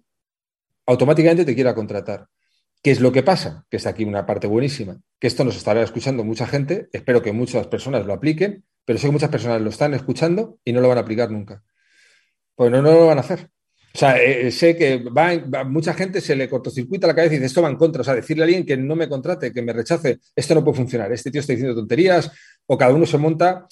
automáticamente 0.86 1.46
te 1.46 1.56
quiera 1.56 1.76
contratar. 1.76 2.28
¿Qué 2.82 2.92
es 2.92 3.02
lo 3.02 3.12
que 3.12 3.24
pasa? 3.24 3.66
Que 3.70 3.78
está 3.78 3.90
aquí 3.90 4.06
una 4.06 4.26
parte 4.26 4.48
buenísima, 4.48 5.00
que 5.20 5.28
esto 5.28 5.44
nos 5.44 5.58
estará 5.58 5.82
escuchando 5.82 6.24
mucha 6.24 6.48
gente, 6.48 6.88
espero 6.94 7.22
que 7.22 7.34
muchas 7.34 7.68
personas 7.68 8.06
lo 8.06 8.14
apliquen, 8.14 8.64
pero 8.86 8.98
sé 8.98 9.08
que 9.08 9.12
muchas 9.12 9.30
personas 9.30 9.62
lo 9.62 9.70
están 9.70 9.94
escuchando 9.94 10.60
y 10.64 10.72
no 10.72 10.82
lo 10.82 10.88
van 10.88 10.98
a 10.98 11.02
aplicar 11.02 11.30
nunca. 11.30 11.62
Pues 12.56 12.72
no, 12.72 12.82
no 12.82 12.92
lo 12.92 13.08
van 13.08 13.18
a 13.18 13.22
hacer. 13.22 13.50
O 13.94 13.98
sea, 13.98 14.18
eh, 14.18 14.48
eh, 14.48 14.52
sé 14.52 14.78
que 14.78 15.04
mucha 15.66 15.94
gente 15.94 16.22
se 16.22 16.36
le 16.36 16.48
cortocircuita 16.48 17.08
la 17.08 17.16
cabeza 17.16 17.34
y 17.34 17.38
dice, 17.38 17.48
esto 17.48 17.62
va 17.62 17.70
en 17.70 17.76
contra. 17.76 18.02
O 18.02 18.04
sea, 18.04 18.14
decirle 18.14 18.44
a 18.44 18.46
alguien 18.46 18.66
que 18.66 18.78
no 18.78 18.96
me 18.96 19.10
contrate, 19.10 19.52
que 19.52 19.62
me 19.62 19.74
rechace, 19.74 20.20
esto 20.36 20.56
no 20.56 20.64
puede 20.64 20.78
funcionar. 20.78 21.12
Este 21.12 21.32
tío 21.32 21.42
está 21.42 21.54
diciendo 21.54 21.76
tonterías 21.76 22.32
o 22.68 22.78
cada 22.78 22.94
uno 22.94 23.06
se 23.06 23.18
monta 23.18 23.68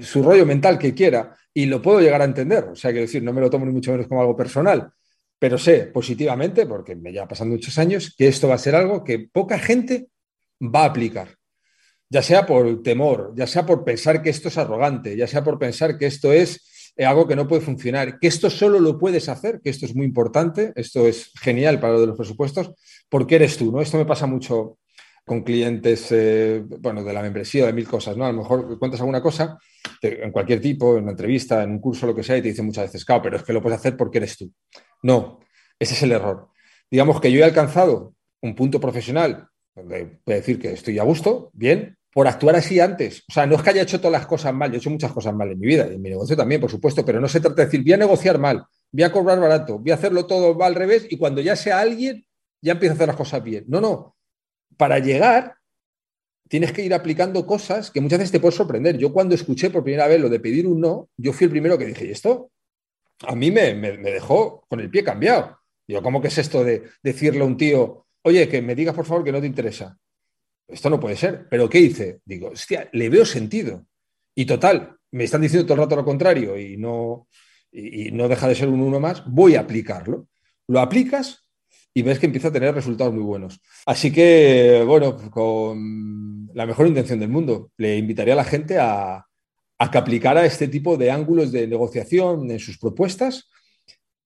su 0.00 0.22
rollo 0.22 0.46
mental 0.46 0.78
que 0.78 0.94
quiera 0.94 1.36
y 1.52 1.66
lo 1.66 1.80
puedo 1.80 2.00
llegar 2.00 2.22
a 2.22 2.26
entender. 2.26 2.64
O 2.64 2.76
sea, 2.76 2.90
quiero 2.90 3.06
decir, 3.06 3.22
no 3.22 3.32
me 3.32 3.40
lo 3.40 3.50
tomo 3.50 3.66
ni 3.66 3.72
mucho 3.72 3.92
menos 3.92 4.06
como 4.06 4.20
algo 4.20 4.36
personal, 4.36 4.90
pero 5.38 5.58
sé 5.58 5.86
positivamente, 5.86 6.66
porque 6.66 6.96
me 6.96 7.12
lleva 7.12 7.28
pasando 7.28 7.54
muchos 7.54 7.78
años, 7.78 8.14
que 8.16 8.28
esto 8.28 8.48
va 8.48 8.54
a 8.54 8.58
ser 8.58 8.74
algo 8.74 9.04
que 9.04 9.18
poca 9.18 9.58
gente 9.58 10.08
va 10.60 10.82
a 10.82 10.86
aplicar. 10.86 11.28
Ya 12.08 12.22
sea 12.22 12.46
por 12.46 12.82
temor, 12.82 13.32
ya 13.34 13.46
sea 13.46 13.66
por 13.66 13.84
pensar 13.84 14.22
que 14.22 14.30
esto 14.30 14.48
es 14.48 14.58
arrogante, 14.58 15.16
ya 15.16 15.26
sea 15.26 15.42
por 15.42 15.58
pensar 15.58 15.98
que 15.98 16.06
esto 16.06 16.32
es 16.32 16.92
algo 16.98 17.26
que 17.26 17.34
no 17.34 17.48
puede 17.48 17.62
funcionar, 17.62 18.20
que 18.20 18.28
esto 18.28 18.50
solo 18.50 18.78
lo 18.78 18.98
puedes 18.98 19.28
hacer, 19.28 19.60
que 19.60 19.70
esto 19.70 19.86
es 19.86 19.96
muy 19.96 20.06
importante, 20.06 20.72
esto 20.76 21.08
es 21.08 21.32
genial 21.40 21.80
para 21.80 21.94
lo 21.94 22.00
de 22.00 22.06
los 22.08 22.16
presupuestos, 22.16 22.72
porque 23.08 23.34
eres 23.34 23.56
tú, 23.56 23.72
¿no? 23.72 23.80
Esto 23.80 23.96
me 23.96 24.06
pasa 24.06 24.26
mucho 24.26 24.78
con 25.24 25.42
clientes, 25.42 26.08
eh, 26.10 26.62
bueno, 26.80 27.02
de 27.02 27.12
la 27.12 27.22
membresía, 27.22 27.66
de 27.66 27.72
mil 27.72 27.88
cosas, 27.88 28.16
¿no? 28.16 28.26
A 28.26 28.32
lo 28.32 28.38
mejor 28.38 28.78
cuentas 28.78 29.00
alguna 29.00 29.22
cosa, 29.22 29.58
en 30.02 30.30
cualquier 30.30 30.60
tipo, 30.60 30.96
en 30.96 31.04
una 31.04 31.12
entrevista, 31.12 31.62
en 31.62 31.70
un 31.70 31.78
curso, 31.78 32.06
lo 32.06 32.14
que 32.14 32.22
sea, 32.22 32.36
y 32.36 32.42
te 32.42 32.48
dicen 32.48 32.66
muchas 32.66 32.84
veces, 32.84 33.04
claro, 33.04 33.22
pero 33.22 33.36
es 33.36 33.42
que 33.42 33.52
lo 33.52 33.62
puedes 33.62 33.78
hacer 33.78 33.96
porque 33.96 34.18
eres 34.18 34.36
tú. 34.36 34.52
No, 35.02 35.40
ese 35.78 35.94
es 35.94 36.02
el 36.02 36.12
error. 36.12 36.48
Digamos 36.90 37.20
que 37.20 37.32
yo 37.32 37.40
he 37.40 37.44
alcanzado 37.44 38.14
un 38.42 38.54
punto 38.54 38.78
profesional 38.80 39.48
donde 39.74 40.20
decir 40.26 40.58
que 40.58 40.72
estoy 40.72 40.98
a 40.98 41.02
gusto, 41.02 41.50
bien, 41.52 41.96
por 42.12 42.28
actuar 42.28 42.54
así 42.54 42.78
antes. 42.78 43.24
O 43.28 43.32
sea, 43.32 43.46
no 43.46 43.56
es 43.56 43.62
que 43.62 43.70
haya 43.70 43.82
hecho 43.82 43.98
todas 43.98 44.12
las 44.12 44.26
cosas 44.26 44.54
mal, 44.54 44.70
yo 44.70 44.76
he 44.76 44.78
hecho 44.78 44.90
muchas 44.90 45.12
cosas 45.12 45.34
mal 45.34 45.50
en 45.50 45.58
mi 45.58 45.66
vida 45.66 45.86
en 45.86 46.00
mi 46.00 46.10
negocio 46.10 46.36
también, 46.36 46.60
por 46.60 46.70
supuesto, 46.70 47.04
pero 47.04 47.20
no 47.20 47.28
se 47.28 47.40
trata 47.40 47.56
de 47.56 47.64
decir, 47.66 47.82
voy 47.82 47.92
a 47.92 47.96
negociar 47.96 48.38
mal, 48.38 48.64
voy 48.92 49.02
a 49.02 49.10
cobrar 49.10 49.40
barato, 49.40 49.78
voy 49.80 49.90
a 49.90 49.94
hacerlo 49.94 50.26
todo 50.26 50.62
al 50.62 50.74
revés 50.74 51.06
y 51.10 51.16
cuando 51.16 51.40
ya 51.40 51.56
sea 51.56 51.80
alguien, 51.80 52.24
ya 52.62 52.72
empiezo 52.72 52.92
a 52.92 52.94
hacer 52.94 53.08
las 53.08 53.16
cosas 53.16 53.42
bien. 53.42 53.64
No, 53.66 53.80
no. 53.80 54.13
Para 54.76 54.98
llegar, 54.98 55.56
tienes 56.48 56.72
que 56.72 56.84
ir 56.84 56.94
aplicando 56.94 57.46
cosas 57.46 57.90
que 57.90 58.00
muchas 58.00 58.18
veces 58.18 58.32
te 58.32 58.40
pueden 58.40 58.56
sorprender. 58.56 58.98
Yo 58.98 59.12
cuando 59.12 59.34
escuché 59.34 59.70
por 59.70 59.84
primera 59.84 60.06
vez 60.06 60.20
lo 60.20 60.28
de 60.28 60.40
pedir 60.40 60.66
un 60.66 60.80
no, 60.80 61.08
yo 61.16 61.32
fui 61.32 61.44
el 61.44 61.50
primero 61.50 61.78
que 61.78 61.86
dije, 61.86 62.06
¿y 62.06 62.10
esto? 62.10 62.50
A 63.26 63.34
mí 63.34 63.50
me, 63.50 63.74
me 63.74 63.96
dejó 63.96 64.64
con 64.68 64.80
el 64.80 64.90
pie 64.90 65.04
cambiado. 65.04 65.58
Yo, 65.86 66.02
¿cómo 66.02 66.20
que 66.20 66.28
es 66.28 66.38
esto 66.38 66.64
de 66.64 66.84
decirle 67.02 67.42
a 67.42 67.44
un 67.44 67.56
tío, 67.56 68.06
oye, 68.22 68.48
que 68.48 68.62
me 68.62 68.74
digas 68.74 68.94
por 68.94 69.06
favor 69.06 69.24
que 69.24 69.32
no 69.32 69.40
te 69.40 69.46
interesa? 69.46 69.96
esto 70.66 70.90
no 70.90 71.00
puede 71.00 71.16
ser. 71.16 71.46
¿Pero 71.48 71.68
qué 71.68 71.78
hice? 71.78 72.20
Digo, 72.24 72.48
hostia, 72.48 72.88
le 72.92 73.08
veo 73.08 73.24
sentido. 73.24 73.86
Y 74.34 74.46
total, 74.46 74.96
me 75.12 75.24
están 75.24 75.42
diciendo 75.42 75.66
todo 75.66 75.74
el 75.74 75.80
rato 75.82 75.96
lo 75.96 76.04
contrario 76.04 76.58
y 76.58 76.76
no, 76.76 77.28
y, 77.70 78.10
no 78.10 78.28
deja 78.28 78.48
de 78.48 78.54
ser 78.54 78.68
un 78.68 78.80
uno 78.80 79.00
más, 79.00 79.22
voy 79.26 79.56
a 79.56 79.60
aplicarlo. 79.60 80.28
Lo 80.66 80.80
aplicas 80.80 81.43
y 81.94 82.02
ves 82.02 82.18
que 82.18 82.26
empieza 82.26 82.48
a 82.48 82.52
tener 82.52 82.74
resultados 82.74 83.14
muy 83.14 83.22
buenos. 83.22 83.60
Así 83.86 84.12
que, 84.12 84.82
bueno, 84.84 85.16
con 85.30 86.50
la 86.52 86.66
mejor 86.66 86.88
intención 86.88 87.20
del 87.20 87.28
mundo, 87.28 87.70
le 87.76 87.96
invitaría 87.96 88.34
a 88.34 88.36
la 88.36 88.44
gente 88.44 88.78
a, 88.78 89.24
que 89.92 89.98
aplicara 89.98 90.44
este 90.46 90.68
tipo 90.68 90.96
de 90.96 91.10
ángulos 91.10 91.52
de 91.52 91.68
negociación 91.68 92.50
en 92.50 92.58
sus 92.58 92.78
propuestas 92.78 93.50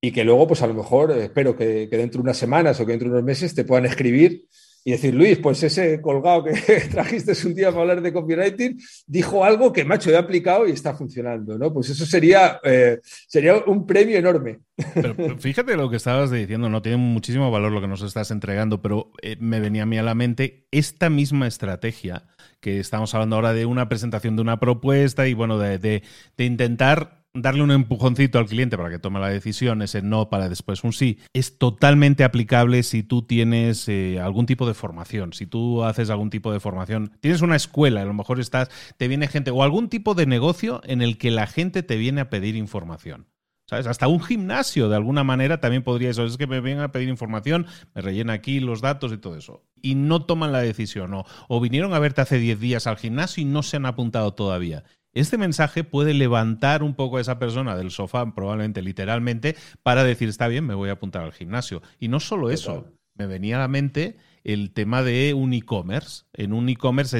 y 0.01 0.13
que 0.13 0.25
luego, 0.25 0.47
pues 0.47 0.63
a 0.63 0.67
lo 0.69 0.75
mejor, 0.75 1.11
espero 1.13 1.57
que, 1.57 1.89
que 1.91 1.97
dentro 1.97 2.19
de 2.19 2.23
unas 2.23 2.37
semanas 2.39 2.81
o 2.81 2.87
que 2.87 2.93
dentro 2.93 3.09
de 3.09 3.15
unos 3.15 3.25
meses 3.25 3.55
te 3.55 3.65
puedan 3.65 3.85
escribir 3.85 4.47
y 4.85 4.93
decir, 4.93 5.15
Luis, 5.15 5.39
pues 5.39 5.63
ese 5.63 6.01
colgado 6.01 6.45
que 6.45 6.53
trajiste 6.91 7.33
un 7.47 7.55
día 7.55 7.69
para 7.69 7.83
hablar 7.83 8.03
de 8.03 8.13
copywriting 8.13 8.81
dijo 9.07 9.45
algo 9.45 9.73
que, 9.73 9.85
macho, 9.85 10.11
he 10.11 10.17
aplicado 10.17 10.67
y 10.67 10.73
está 10.73 10.95
funcionando, 10.95 11.59
¿no? 11.59 11.73
Pues 11.73 11.91
eso 11.91 12.07
sería, 12.07 12.61
eh, 12.65 13.01
sería 13.03 13.57
un 13.67 13.87
premio 13.87 14.17
enorme. 14.17 14.61
Pero, 14.95 15.39
fíjate 15.39 15.77
lo 15.77 15.91
que 15.91 15.97
estabas 15.97 16.31
diciendo, 16.31 16.69
no 16.69 16.83
tiene 16.83 16.99
muchísimo 16.99 17.51
valor 17.51 17.73
lo 17.73 17.81
que 17.81 17.89
nos 17.89 18.03
estás 18.03 18.31
entregando, 18.31 18.81
pero 18.81 19.13
eh, 19.23 19.37
me 19.41 19.61
venía 19.61 19.83
a 19.83 19.87
mí 19.87 19.99
a 19.99 20.03
la 20.03 20.15
mente 20.15 20.67
esta 20.71 21.11
misma 21.11 21.47
estrategia 21.47 22.25
que 22.61 22.81
estamos 22.81 23.15
hablando 23.15 23.37
ahora 23.37 23.53
de 23.53 23.67
una 23.67 23.89
presentación 23.89 24.37
de 24.37 24.43
una 24.43 24.59
propuesta 24.59 25.29
y 25.29 25.35
bueno, 25.35 25.59
de, 25.59 25.79
de 25.79 26.45
intentar 26.45 27.18
darle 27.35 27.63
un 27.63 27.71
empujoncito 27.71 28.39
al 28.39 28.47
cliente 28.47 28.77
para 28.77 28.91
que 28.91 28.99
tome 28.99 29.21
la 29.21 29.29
decisión, 29.29 29.83
ese 29.83 30.03
no 30.03 30.31
para 30.31 30.49
después 30.49 30.85
un 30.85 30.93
sí, 30.93 31.19
es 31.33 31.59
totalmente 31.59 32.25
aplicable 32.25 32.83
si 32.83 33.03
tú 33.03 33.23
tienes 33.23 33.89
eh, 33.89 34.19
algún 34.21 34.47
tipo 34.47 34.67
de 34.67 34.75
formación, 34.75 35.33
si 35.33 35.47
tú 35.47 35.85
haces 35.85 36.11
algún 36.11 36.31
tipo 36.31 36.53
de 36.53 36.61
formación, 36.61 37.13
tienes 37.21 37.43
una 37.43 37.57
escuela, 37.57 38.03
a 38.03 38.07
lo 38.07 38.15
mejor 38.15 38.41
estás, 38.41 38.71
te 38.97 39.09
viene 39.09 39.29
gente, 39.29 39.51
o 39.51 39.63
algún 39.63 39.89
tipo 39.89 40.15
de 40.15 40.27
negocio 40.27 40.81
en 40.85 41.03
el 41.03 41.19
que 41.19 41.31
la 41.31 41.47
gente 41.47 41.83
te 41.83 41.97
viene 41.97 42.23
a 42.23 42.31
pedir 42.31 42.57
información. 42.57 43.27
¿Sabes? 43.69 43.87
Hasta 43.87 44.09
un 44.09 44.23
gimnasio, 44.23 44.89
de 44.89 44.97
alguna 44.97 45.25
manera, 45.25 45.61
también 45.61 45.83
podría 45.83 46.09
eso. 46.09 46.25
Es 46.25 46.39
que 46.39 46.47
me 46.47 46.63
vienen 46.63 46.83
a 46.83 46.91
pedir 46.91 47.11
información, 47.11 47.67
me 47.95 48.01
rellena 48.01 48.33
aquí 48.33 48.61
los 48.61 48.81
datos 48.81 49.13
y 49.13 49.19
todo 49.19 49.37
eso. 49.37 49.63
Y 49.83 49.95
no 49.95 50.25
toman 50.25 50.53
la 50.53 50.61
decisión. 50.61 51.13
O, 51.13 51.27
o 51.49 51.61
vinieron 51.61 51.93
a 51.93 51.99
verte 51.99 52.23
hace 52.23 52.39
10 52.39 52.61
días 52.61 52.87
al 52.87 52.97
gimnasio 52.97 53.43
y 53.43 53.45
no 53.45 53.63
se 53.63 53.77
han 53.77 53.85
apuntado 53.85 54.33
todavía. 54.33 54.85
Este 55.19 55.37
mensaje 55.37 55.83
puede 55.83 56.15
levantar 56.15 56.85
un 56.85 56.95
poco 56.95 57.17
a 57.17 57.21
esa 57.21 57.41
persona 57.41 57.77
del 57.77 57.91
sofá, 57.91 58.35
probablemente 58.35 58.83
literalmente, 58.83 59.57
para 59.83 60.05
decir, 60.05 60.29
está 60.29 60.47
bien, 60.47 60.65
me 60.65 60.75
voy 60.75 60.91
a 60.91 60.93
apuntar 60.93 61.25
al 61.25 61.33
gimnasio. 61.33 61.83
Y 61.99 62.07
no 62.07 62.21
solo 62.21 62.51
eso, 62.51 62.87
me 63.15 63.27
venía 63.27 63.57
a 63.57 63.59
la 63.59 63.69
mente 63.69 64.17
el 64.45 64.71
tema 64.71 65.03
de 65.03 65.35
un 65.35 65.53
e-commerce. 65.55 66.23
En 66.35 66.53
un 66.53 66.69
e-commerce, 66.69 67.19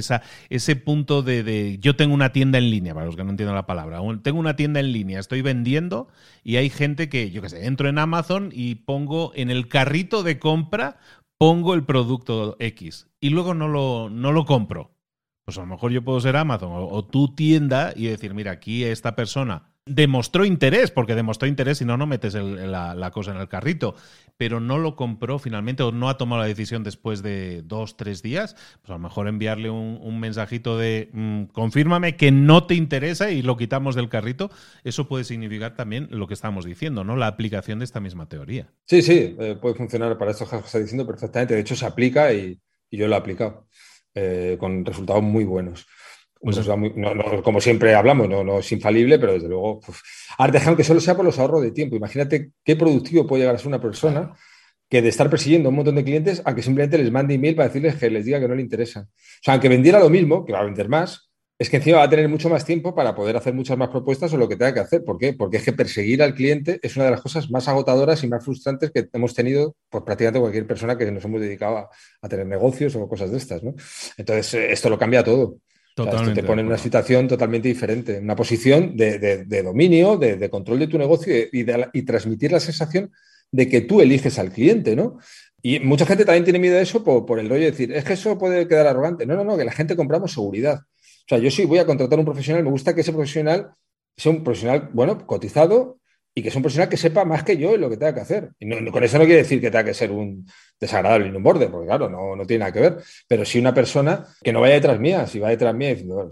ese 0.49 0.77
punto 0.77 1.23
de, 1.23 1.79
yo 1.81 1.97
tengo 1.97 2.15
una 2.15 2.31
tienda 2.31 2.59
en 2.59 2.71
línea, 2.71 2.95
para 2.95 3.07
los 3.07 3.17
que 3.17 3.25
no 3.25 3.31
entiendan 3.31 3.57
la 3.57 3.67
palabra, 3.67 4.01
tengo 4.23 4.39
una 4.39 4.55
tienda 4.55 4.79
en 4.79 4.93
línea, 4.93 5.19
estoy 5.19 5.43
vendiendo 5.43 6.07
y 6.45 6.55
hay 6.55 6.71
gente 6.71 7.09
que, 7.09 7.33
yo 7.33 7.43
qué 7.43 7.49
sé, 7.49 7.67
entro 7.67 7.89
en 7.89 7.99
Amazon 7.99 8.51
y 8.53 8.77
pongo 8.77 9.33
en 9.35 9.51
el 9.51 9.67
carrito 9.67 10.23
de 10.23 10.39
compra, 10.39 10.99
pongo 11.37 11.75
el 11.75 11.85
producto 11.85 12.57
X 12.61 13.09
y 13.21 13.31
luego 13.31 13.55
no 13.55 13.67
lo, 13.67 14.09
no 14.09 14.31
lo 14.31 14.45
compro 14.45 14.98
pues 15.49 15.57
a 15.57 15.63
lo 15.63 15.67
mejor 15.67 15.93
yo 15.93 16.05
puedo 16.05 16.21
ser 16.21 16.37
Amazon 16.37 16.69
o, 16.75 17.05
tu 17.07 17.35
tienda 17.35 17.95
y 17.97 18.05
decir, 18.09 18.35
mira, 18.35 18.51
aquí 18.51 18.85
esta 18.85 19.17
persona 19.17 19.71
demostró 19.87 20.45
interés, 20.45 20.91
porque 20.91 21.15
demostró 21.15 21.49
interés, 21.49 21.79
si 21.79 21.87
no, 21.87 21.97
no 21.97 22.07
metes 22.07 22.35
la, 22.35 23.11
cosa 23.15 23.31
en 23.31 23.39
el 23.39 23.49
carrito, 23.49 23.95
pero 24.37 24.61
no 24.61 24.77
lo 24.77 24.95
compró 24.95 25.39
finalmente 25.39 25.83
o 25.83 25.91
no 25.91 26.11
ha 26.11 26.19
tomado 26.19 26.43
la 26.43 26.49
decisión 26.49 26.85
después 26.85 27.23
de 27.23 27.63
dos, 27.63 27.97
tres 27.97 28.21
días, 28.21 28.57
pues 28.83 28.91
a 28.91 28.93
lo 28.93 28.99
mejor 28.99 29.27
enviarle 29.27 29.71
un, 29.71 30.21
mensajito 30.21 30.77
de 30.77 31.09
mm, 31.15 31.45
confírmame 31.45 32.17
que 32.17 32.31
no 32.31 32.67
te 32.67 32.75
interesa 32.75 33.31
y 33.31 33.41
lo 33.41 33.57
quitamos 33.57 33.95
del 33.95 34.11
carrito, 34.11 34.51
eso 34.85 35.09
puede 35.09 35.25
significar 35.25 35.75
también 35.77 36.09
lo 36.11 36.27
que 36.27 36.35
estamos 36.35 36.67
diciendo, 36.67 37.05
¿no? 37.05 37.17
La 37.17 37.27
aplicación 37.27 37.79
de 37.79 37.87
esta 37.87 38.01
misma 38.01 38.29
teoría. 38.29 38.69
Sí, 38.85 39.01
sí, 39.01 39.35
eh, 39.41 39.57
puede 39.59 39.77
funcionar 39.77 40.19
para 40.19 40.33
esto 40.33 40.47
que 40.47 40.57
está 40.57 40.79
diciendo 40.79 41.07
perfectamente, 41.07 41.55
de 41.55 41.61
hecho 41.61 41.75
se 41.75 41.87
aplica 41.87 42.35
y 42.35 42.61
yo 42.91 43.09
lo 43.09 43.15
he 43.15 43.19
aplicado. 43.19 43.68
Eh, 44.15 44.57
con 44.59 44.85
resultados 44.85 45.23
muy 45.23 45.45
buenos. 45.45 45.87
Pues 46.41 46.59
como 47.43 47.61
siempre 47.61 47.95
hablamos, 47.95 48.29
no, 48.29 48.59
es 48.61 48.71
infalible, 48.73 49.19
pero 49.19 49.33
desde 49.35 49.49
luego, 49.49 49.81
pues, 49.81 49.99
que 50.77 50.85
solo 50.85 51.01
sea 51.01 51.17
por 51.17 51.25
los 51.25 51.39
ahorros 51.39 51.63
de 51.63 51.73
tiempo. 51.73 51.97
Imagínate 51.97 52.53
qué 52.65 52.77
productivo 52.77 53.27
puede 53.27 53.43
llegar 53.43 53.57
a 53.57 53.59
ser 53.59 53.69
una 53.69 53.81
persona 53.81 54.35
que 54.89 55.03
de 55.03 55.09
estar 55.09 55.29
persiguiendo 55.29 55.69
a 55.69 55.71
un 55.71 55.77
montón 55.77 55.97
de 55.97 56.05
clientes 56.05 56.41
a 56.45 56.55
que 56.55 56.63
simplemente 56.63 56.97
les 56.97 57.11
mande 57.11 57.35
email 57.35 57.57
para 57.57 57.69
decirles 57.69 57.97
que 57.97 58.09
les 58.09 58.25
diga 58.25 58.41
que 58.41 58.49
no 58.49 58.55
le 58.55 58.63
interesa. 58.63 59.01
O 59.01 59.43
sea, 59.43 59.55
aunque 59.55 59.69
vendiera 59.69 59.99
lo 59.99 60.09
mismo, 60.09 60.45
que 60.45 60.53
va 60.53 60.61
a 60.61 60.65
vender 60.65 60.89
más, 60.89 61.28
es 61.59 61.69
que 61.69 61.79
encima 61.79 61.99
va 61.99 62.05
a 62.05 62.11
tener 62.11 62.29
mucho 62.29 62.49
más 62.49 62.65
tiempo 62.65 62.95
para 62.95 63.17
poder 63.17 63.37
hacer 63.37 63.53
muchas 63.53 63.77
más 63.77 63.89
propuestas 63.89 64.33
o 64.33 64.37
lo 64.37 64.49
que 64.49 64.55
tenga 64.55 64.75
que 64.75 64.81
hacer. 64.81 65.05
¿Por 65.05 65.19
qué? 65.19 65.33
Porque 65.33 65.57
es 65.57 65.65
que 65.65 65.73
perseguir 65.73 66.23
al 66.23 66.35
cliente 66.35 66.79
es 66.83 66.95
una 66.95 67.07
de 67.07 67.11
las 67.11 67.21
cosas 67.21 67.51
más 67.51 67.67
agotadoras 67.67 68.23
y 68.23 68.29
más 68.29 68.45
frustrantes 68.45 68.93
que 68.93 69.09
hemos 69.13 69.35
tenido 69.35 69.75
por 69.91 70.05
prácticamente 70.05 70.39
cualquier 70.39 70.69
persona 70.69 70.97
que 70.97 71.11
nos 71.11 71.25
hemos 71.25 71.41
dedicado 71.41 71.89
a, 72.23 72.29
tener 72.29 72.47
negocios 72.47 72.95
o 72.95 73.09
cosas 73.09 73.33
de 73.33 73.39
estas. 73.39 73.65
¿no? 73.65 73.75
Entonces, 74.17 74.55
eh, 74.55 74.73
esto 74.73 74.89
lo 74.89 74.99
cambia 74.99 75.25
todo. 75.25 75.57
te 75.97 76.45
pone 76.45 76.61
en 76.61 76.69
una 76.69 76.79
situación 76.79 77.27
totalmente 77.27 77.67
diferente, 77.67 78.21
una 78.21 78.37
posición 78.37 78.97
de, 78.97 79.63
dominio, 79.65 80.17
de, 80.17 80.49
control 80.49 80.79
de 80.79 80.87
tu 80.87 80.97
negocio 80.97 81.37
y, 81.37 81.67
y 81.93 82.03
transmitir 82.03 82.53
la 82.53 82.61
sensación 82.61 83.11
de 83.51 83.69
que 83.69 83.81
tú 83.81 84.01
eliges 84.01 84.39
al 84.39 84.53
cliente, 84.53 84.95
¿no? 84.95 85.19
Y 85.63 85.81
mucha 85.81 86.07
gente 86.07 86.25
también 86.25 86.45
tiene 86.45 86.59
miedo 86.59 86.77
de 86.77 86.83
eso 86.83 87.03
por, 87.03 87.27
por 87.27 87.39
el 87.41 87.49
rollo 87.49 87.63
de 87.63 87.71
decir, 87.71 87.93
es 87.93 88.05
que 88.05 88.13
eso 88.13 88.39
puede 88.39 88.69
quedar 88.69 88.87
arrogante. 88.87 89.27
No, 89.27 89.35
no, 89.35 89.45
no, 89.45 89.57
que 89.57 89.65
la 89.65 89.73
gente 89.73 89.97
compramos 89.97 90.33
seguridad. 90.33 90.81
O 90.81 91.29
sea, 91.29 91.39
yo 91.39 91.51
sí 91.51 91.65
voy 91.65 91.79
a 91.79 91.87
contratar 91.87 92.19
un 92.19 92.25
profesional, 92.25 92.65
me 92.65 92.71
gusta 92.71 92.95
que 92.95 93.03
ese 93.03 93.13
profesional 93.13 93.73
sea 94.17 94.33
un 94.33 94.45
profesional, 94.45 94.91
bueno, 94.93 95.27
cotizado 95.27 95.99
y 96.35 96.43
que 96.43 96.51
sea 96.51 96.59
un 96.59 96.63
profesional 96.63 96.89
que 96.89 96.97
sepa 96.97 97.25
más 97.25 97.43
que 97.43 97.57
yo 97.57 97.75
en 97.75 97.81
lo 97.81 97.91
que 97.91 97.97
tenga 97.97 98.15
que 98.15 98.21
hacer. 98.21 98.51
Y 98.59 98.91
con 98.91 99.05
eso 99.05 99.19
no 99.19 99.25
quiere 99.25 99.43
decir 99.43 99.61
que 99.61 99.71
tenga 99.71 99.85
que 99.85 99.95
ser 99.95 100.11
un 100.13 100.47
desagradable 100.81 101.29
y 101.29 101.31
un 101.31 101.43
borde, 101.43 101.69
porque 101.69 101.87
claro, 101.87 102.09
no, 102.09 102.37
no 102.37 102.47
tiene 102.47 102.61
nada 102.61 102.73
que 102.73 102.81
ver. 102.81 102.99
Pero 103.27 103.45
sí 103.45 103.59
una 103.59 103.75
persona 103.75 104.25
que 104.43 104.53
no 104.53 104.61
vaya 104.61 104.75
detrás 104.75 105.01
mía, 105.01 105.27
si 105.27 105.39
va 105.39 105.49
detrás 105.49 105.75
mía 105.75 105.91
diciendo, 105.91 106.29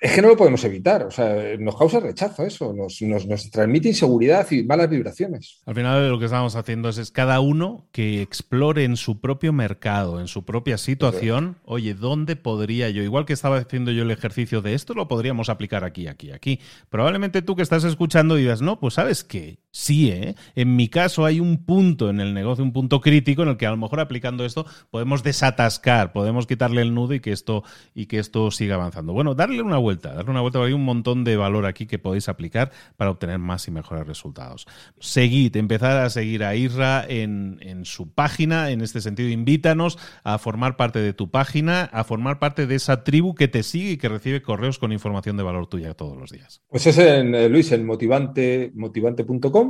es 0.00 0.12
que 0.12 0.22
no 0.22 0.28
lo 0.28 0.36
podemos 0.36 0.62
evitar. 0.64 1.04
O 1.04 1.10
sea, 1.10 1.56
nos 1.58 1.76
causa 1.76 2.00
rechazo 2.00 2.44
eso, 2.44 2.72
nos, 2.72 3.00
nos, 3.02 3.50
transmite 3.50 3.88
inseguridad 3.88 4.50
y 4.50 4.62
malas 4.64 4.88
vibraciones. 4.88 5.60
Al 5.66 5.74
final 5.74 6.10
lo 6.10 6.18
que 6.18 6.26
estamos 6.26 6.56
haciendo 6.56 6.88
es, 6.88 6.98
es, 6.98 7.10
cada 7.10 7.40
uno 7.40 7.86
que 7.92 8.22
explore 8.22 8.84
en 8.84 8.96
su 8.96 9.20
propio 9.20 9.52
mercado, 9.52 10.20
en 10.20 10.28
su 10.28 10.44
propia 10.44 10.78
situación, 10.78 11.56
oye, 11.64 11.94
¿dónde 11.94 12.36
podría 12.36 12.90
yo? 12.90 13.02
Igual 13.02 13.26
que 13.26 13.32
estaba 13.32 13.58
haciendo 13.58 13.90
yo 13.90 14.02
el 14.02 14.10
ejercicio 14.10 14.62
de 14.62 14.74
esto, 14.74 14.94
lo 14.94 15.08
podríamos 15.08 15.48
aplicar 15.48 15.84
aquí, 15.84 16.06
aquí, 16.06 16.30
aquí. 16.30 16.60
Probablemente 16.88 17.42
tú 17.42 17.56
que 17.56 17.62
estás 17.62 17.84
escuchando 17.84 18.34
digas, 18.34 18.62
no, 18.62 18.80
pues 18.80 18.94
sabes 18.94 19.24
qué, 19.24 19.58
Sí, 19.78 20.08
¿eh? 20.10 20.36
En 20.54 20.74
mi 20.74 20.88
caso 20.88 21.26
hay 21.26 21.38
un 21.38 21.66
punto 21.66 22.08
en 22.08 22.18
el 22.18 22.32
negocio, 22.32 22.64
un 22.64 22.72
punto 22.72 23.02
crítico 23.02 23.42
en 23.42 23.50
el 23.50 23.56
que 23.58 23.66
a 23.66 23.70
lo 23.70 23.76
mejor 23.76 24.00
aplicando 24.00 24.46
esto 24.46 24.64
podemos 24.90 25.22
desatascar, 25.22 26.14
podemos 26.14 26.46
quitarle 26.46 26.80
el 26.80 26.94
nudo 26.94 27.12
y 27.12 27.20
que 27.20 27.30
esto, 27.30 27.62
y 27.94 28.06
que 28.06 28.18
esto 28.18 28.50
siga 28.50 28.76
avanzando. 28.76 29.12
Bueno, 29.12 29.34
darle 29.34 29.60
una 29.60 29.76
vuelta, 29.76 30.14
darle 30.14 30.30
una 30.30 30.40
vuelta, 30.40 30.64
hay 30.64 30.72
un 30.72 30.86
montón 30.86 31.24
de 31.24 31.36
valor 31.36 31.66
aquí 31.66 31.86
que 31.86 31.98
podéis 31.98 32.30
aplicar 32.30 32.72
para 32.96 33.10
obtener 33.10 33.38
más 33.38 33.68
y 33.68 33.70
mejores 33.70 34.06
resultados. 34.06 34.66
Seguid, 34.98 35.54
empezar 35.58 35.98
a 35.98 36.08
seguir 36.08 36.42
a 36.44 36.56
Isra 36.56 37.04
en, 37.06 37.58
en 37.60 37.84
su 37.84 38.10
página, 38.10 38.70
en 38.70 38.80
este 38.80 39.02
sentido, 39.02 39.28
invítanos 39.28 39.98
a 40.24 40.38
formar 40.38 40.78
parte 40.78 41.00
de 41.00 41.12
tu 41.12 41.30
página, 41.30 41.82
a 41.92 42.02
formar 42.04 42.38
parte 42.38 42.66
de 42.66 42.76
esa 42.76 43.04
tribu 43.04 43.34
que 43.34 43.46
te 43.46 43.62
sigue 43.62 43.90
y 43.90 43.96
que 43.98 44.08
recibe 44.08 44.40
correos 44.40 44.78
con 44.78 44.90
información 44.90 45.36
de 45.36 45.42
valor 45.42 45.66
tuya 45.66 45.92
todos 45.92 46.16
los 46.16 46.30
días. 46.30 46.62
Pues 46.70 46.86
es 46.86 46.96
en, 46.96 47.34
eh, 47.34 47.50
Luis, 47.50 47.70
en 47.72 47.84
motivante, 47.84 48.72
motivante.com 48.74 49.65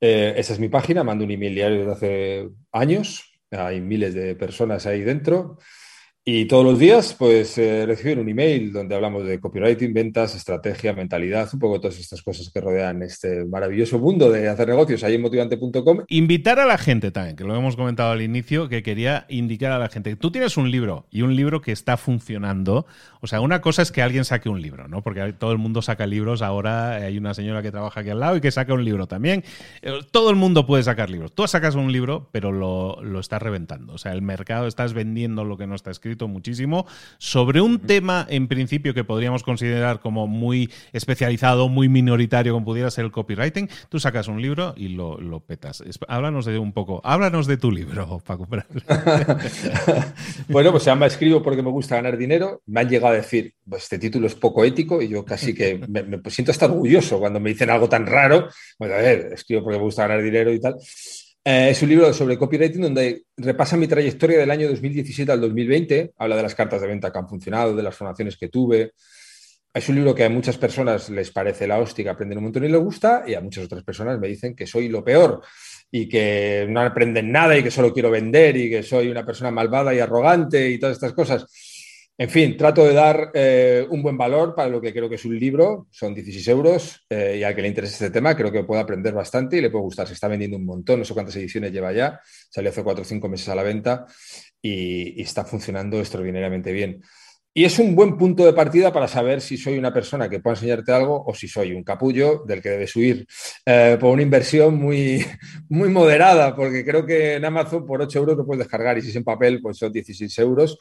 eh, 0.00 0.34
esa 0.36 0.52
es 0.52 0.58
mi 0.60 0.68
página, 0.68 1.04
mando 1.04 1.24
un 1.24 1.30
email 1.30 1.54
diario 1.54 1.78
desde 1.78 1.92
hace 1.92 2.50
años, 2.72 3.24
hay 3.50 3.80
miles 3.80 4.14
de 4.14 4.34
personas 4.34 4.86
ahí 4.86 5.02
dentro. 5.02 5.58
Y 6.22 6.44
todos 6.44 6.66
los 6.66 6.78
días, 6.78 7.16
pues, 7.18 7.56
eh, 7.56 7.86
reciben 7.86 8.18
un 8.18 8.28
email 8.28 8.74
donde 8.74 8.94
hablamos 8.94 9.24
de 9.24 9.40
copywriting, 9.40 9.94
ventas, 9.94 10.34
estrategia, 10.34 10.92
mentalidad, 10.92 11.48
un 11.54 11.58
poco 11.58 11.80
todas 11.80 11.98
estas 11.98 12.20
cosas 12.20 12.50
que 12.50 12.60
rodean 12.60 13.02
este 13.02 13.46
maravilloso 13.46 13.98
mundo 13.98 14.30
de 14.30 14.46
hacer 14.46 14.68
negocios 14.68 15.02
ahí 15.02 15.14
en 15.14 15.22
motivante.com. 15.22 16.04
Invitar 16.08 16.58
a 16.58 16.66
la 16.66 16.76
gente 16.76 17.10
también, 17.10 17.36
que 17.36 17.44
lo 17.44 17.56
hemos 17.56 17.74
comentado 17.74 18.12
al 18.12 18.20
inicio, 18.20 18.68
que 18.68 18.82
quería 18.82 19.24
indicar 19.30 19.72
a 19.72 19.78
la 19.78 19.88
gente. 19.88 20.14
Tú 20.14 20.30
tienes 20.30 20.58
un 20.58 20.70
libro 20.70 21.06
y 21.10 21.22
un 21.22 21.34
libro 21.34 21.62
que 21.62 21.72
está 21.72 21.96
funcionando. 21.96 22.84
O 23.22 23.26
sea, 23.26 23.40
una 23.40 23.62
cosa 23.62 23.80
es 23.80 23.90
que 23.90 24.02
alguien 24.02 24.26
saque 24.26 24.50
un 24.50 24.60
libro, 24.60 24.88
¿no? 24.88 25.02
Porque 25.02 25.32
todo 25.32 25.52
el 25.52 25.58
mundo 25.58 25.80
saca 25.80 26.06
libros. 26.06 26.42
Ahora 26.42 26.96
hay 26.96 27.16
una 27.16 27.32
señora 27.32 27.62
que 27.62 27.70
trabaja 27.70 28.00
aquí 28.00 28.10
al 28.10 28.20
lado 28.20 28.36
y 28.36 28.42
que 28.42 28.50
saca 28.50 28.74
un 28.74 28.84
libro 28.84 29.06
también. 29.06 29.42
Eh, 29.80 30.00
todo 30.10 30.28
el 30.28 30.36
mundo 30.36 30.66
puede 30.66 30.82
sacar 30.82 31.08
libros. 31.08 31.34
Tú 31.34 31.48
sacas 31.48 31.76
un 31.76 31.90
libro, 31.90 32.28
pero 32.30 32.52
lo, 32.52 33.02
lo 33.02 33.20
estás 33.20 33.40
reventando. 33.40 33.94
O 33.94 33.98
sea, 33.98 34.12
el 34.12 34.20
mercado 34.20 34.66
estás 34.66 34.92
vendiendo 34.92 35.44
lo 35.44 35.56
que 35.56 35.66
no 35.66 35.74
está 35.74 35.90
escrito 35.90 36.09
muchísimo, 36.18 36.86
sobre 37.18 37.60
un 37.60 37.78
tema 37.78 38.26
en 38.28 38.48
principio 38.48 38.94
que 38.94 39.04
podríamos 39.04 39.42
considerar 39.42 40.00
como 40.00 40.26
muy 40.26 40.70
especializado, 40.92 41.68
muy 41.68 41.88
minoritario, 41.88 42.52
como 42.52 42.66
pudiera 42.66 42.90
ser 42.90 43.04
el 43.04 43.10
copywriting, 43.10 43.68
tú 43.88 44.00
sacas 44.00 44.28
un 44.28 44.42
libro 44.42 44.74
y 44.76 44.88
lo, 44.88 45.18
petas. 45.46 45.82
Háblanos 46.08 46.44
de 46.44 46.58
un 46.58 46.72
poco, 46.72 47.00
háblanos 47.04 47.46
de 47.46 47.56
tu 47.56 47.70
libro, 47.70 48.20
Paco. 48.26 48.46
bueno, 50.48 50.70
pues 50.70 50.82
se 50.82 50.90
llama 50.90 51.06
Escribo 51.06 51.42
porque 51.42 51.62
me 51.62 51.70
gusta 51.70 51.96
ganar 51.96 52.16
dinero. 52.16 52.62
Me 52.66 52.80
han 52.80 52.88
llegado 52.88 53.14
a 53.14 53.16
decir, 53.16 53.54
pues 53.68 53.84
este 53.84 53.98
título 53.98 54.26
es 54.26 54.34
poco 54.34 54.64
ético 54.64 55.00
y 55.00 55.08
yo 55.08 55.24
casi 55.24 55.54
que 55.54 55.78
me, 55.88 56.20
siento 56.30 56.50
hasta 56.52 56.66
orgulloso 56.66 57.18
cuando 57.18 57.40
me 57.40 57.50
dicen 57.50 57.70
algo 57.70 57.88
tan 57.88 58.06
raro. 58.06 58.48
Bueno, 58.78 58.94
a 58.94 58.98
ver, 58.98 59.32
escribo 59.32 59.62
porque 59.62 59.78
me 59.78 59.84
gusta 59.84 60.06
ganar 60.06 60.22
dinero 60.22 60.52
y 60.52 60.60
tal. 60.60 60.76
Eh, 61.42 61.70
es 61.70 61.82
un 61.82 61.88
libro 61.88 62.12
sobre 62.12 62.36
copywriting 62.36 62.82
donde 62.82 63.24
repasa 63.36 63.76
mi 63.76 63.86
trayectoria 63.86 64.38
del 64.38 64.50
año 64.50 64.68
2017 64.68 65.32
al 65.32 65.40
2020, 65.40 66.12
habla 66.18 66.36
de 66.36 66.42
las 66.42 66.54
cartas 66.54 66.82
de 66.82 66.86
venta 66.86 67.10
que 67.10 67.18
han 67.18 67.28
funcionado, 67.28 67.74
de 67.74 67.82
las 67.82 67.96
formaciones 67.96 68.36
que 68.36 68.48
tuve. 68.48 68.92
Es 69.72 69.88
un 69.88 69.94
libro 69.94 70.14
que 70.14 70.24
a 70.24 70.28
muchas 70.28 70.58
personas 70.58 71.08
les 71.08 71.30
parece 71.30 71.66
la 71.66 71.78
hostia, 71.78 72.04
que 72.04 72.10
aprenden 72.10 72.38
un 72.38 72.44
montón 72.44 72.64
y 72.64 72.68
les 72.68 72.80
gusta, 72.80 73.24
y 73.26 73.34
a 73.34 73.40
muchas 73.40 73.64
otras 73.64 73.82
personas 73.84 74.18
me 74.18 74.28
dicen 74.28 74.54
que 74.54 74.66
soy 74.66 74.88
lo 74.88 75.02
peor 75.02 75.40
y 75.90 76.08
que 76.08 76.66
no 76.68 76.80
aprenden 76.80 77.32
nada 77.32 77.56
y 77.56 77.62
que 77.62 77.70
solo 77.70 77.92
quiero 77.92 78.10
vender 78.10 78.56
y 78.56 78.68
que 78.68 78.82
soy 78.82 79.08
una 79.08 79.24
persona 79.24 79.50
malvada 79.50 79.94
y 79.94 79.98
arrogante 79.98 80.68
y 80.68 80.78
todas 80.78 80.96
estas 80.96 81.14
cosas. 81.14 81.46
En 82.20 82.28
fin, 82.28 82.54
trato 82.54 82.84
de 82.84 82.92
dar 82.92 83.30
eh, 83.32 83.86
un 83.88 84.02
buen 84.02 84.18
valor 84.18 84.54
para 84.54 84.68
lo 84.68 84.78
que 84.78 84.92
creo 84.92 85.08
que 85.08 85.14
es 85.14 85.24
un 85.24 85.38
libro, 85.38 85.86
son 85.90 86.12
16 86.14 86.48
euros, 86.48 87.06
eh, 87.08 87.38
y 87.40 87.42
al 87.42 87.54
que 87.54 87.62
le 87.62 87.68
interese 87.68 87.94
este 87.94 88.10
tema 88.10 88.36
creo 88.36 88.52
que 88.52 88.62
puede 88.62 88.82
aprender 88.82 89.14
bastante 89.14 89.56
y 89.56 89.62
le 89.62 89.70
puede 89.70 89.84
gustar. 89.84 90.06
Se 90.06 90.12
está 90.12 90.28
vendiendo 90.28 90.58
un 90.58 90.66
montón, 90.66 90.98
no 90.98 91.04
sé 91.06 91.14
cuántas 91.14 91.34
ediciones 91.36 91.72
lleva 91.72 91.94
ya, 91.94 92.20
salió 92.50 92.68
hace 92.68 92.84
4 92.84 93.00
o 93.00 93.04
5 93.06 93.26
meses 93.26 93.48
a 93.48 93.54
la 93.54 93.62
venta 93.62 94.04
y, 94.60 95.18
está 95.22 95.46
funcionando 95.46 95.98
extraordinariamente 95.98 96.72
bien. 96.72 97.00
Y 97.54 97.64
es 97.64 97.78
un 97.78 97.96
buen 97.96 98.18
punto 98.18 98.44
de 98.44 98.52
partida 98.52 98.92
para 98.92 99.08
saber 99.08 99.40
si 99.40 99.56
soy 99.56 99.78
una 99.78 99.94
persona 99.94 100.28
que 100.28 100.40
pueda 100.40 100.56
enseñarte 100.56 100.92
algo 100.92 101.24
o 101.24 101.34
si 101.34 101.48
soy 101.48 101.72
un 101.72 101.82
capullo 101.82 102.44
del 102.46 102.60
que 102.60 102.68
debes 102.68 102.94
huir 102.96 103.26
eh, 103.64 103.96
por 103.98 104.12
una 104.12 104.20
inversión 104.20 104.74
muy, 104.74 105.24
muy 105.70 105.88
moderada, 105.88 106.54
porque 106.54 106.84
creo 106.84 107.06
que 107.06 107.36
en 107.36 107.46
Amazon 107.46 107.86
por 107.86 108.02
8 108.02 108.18
euros 108.18 108.36
lo 108.36 108.44
puedes 108.44 108.64
descargar 108.64 108.98
y 108.98 109.00
si 109.00 109.08
es 109.08 109.16
en 109.16 109.24
papel, 109.24 109.62
pues 109.62 109.78
son 109.78 109.90
16 109.90 110.38
euros 110.40 110.78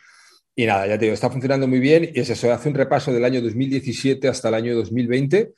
y 0.55 0.65
nada, 0.65 0.87
ya 0.87 0.97
te 0.97 1.05
digo, 1.05 1.13
está 1.13 1.29
funcionando 1.29 1.67
muy 1.67 1.79
bien 1.79 2.11
y 2.13 2.19
es 2.19 2.29
eso, 2.29 2.51
hace 2.51 2.69
un 2.69 2.75
repaso 2.75 3.13
del 3.13 3.23
año 3.23 3.41
2017 3.41 4.27
hasta 4.27 4.49
el 4.49 4.55
año 4.55 4.75
2020, 4.75 5.53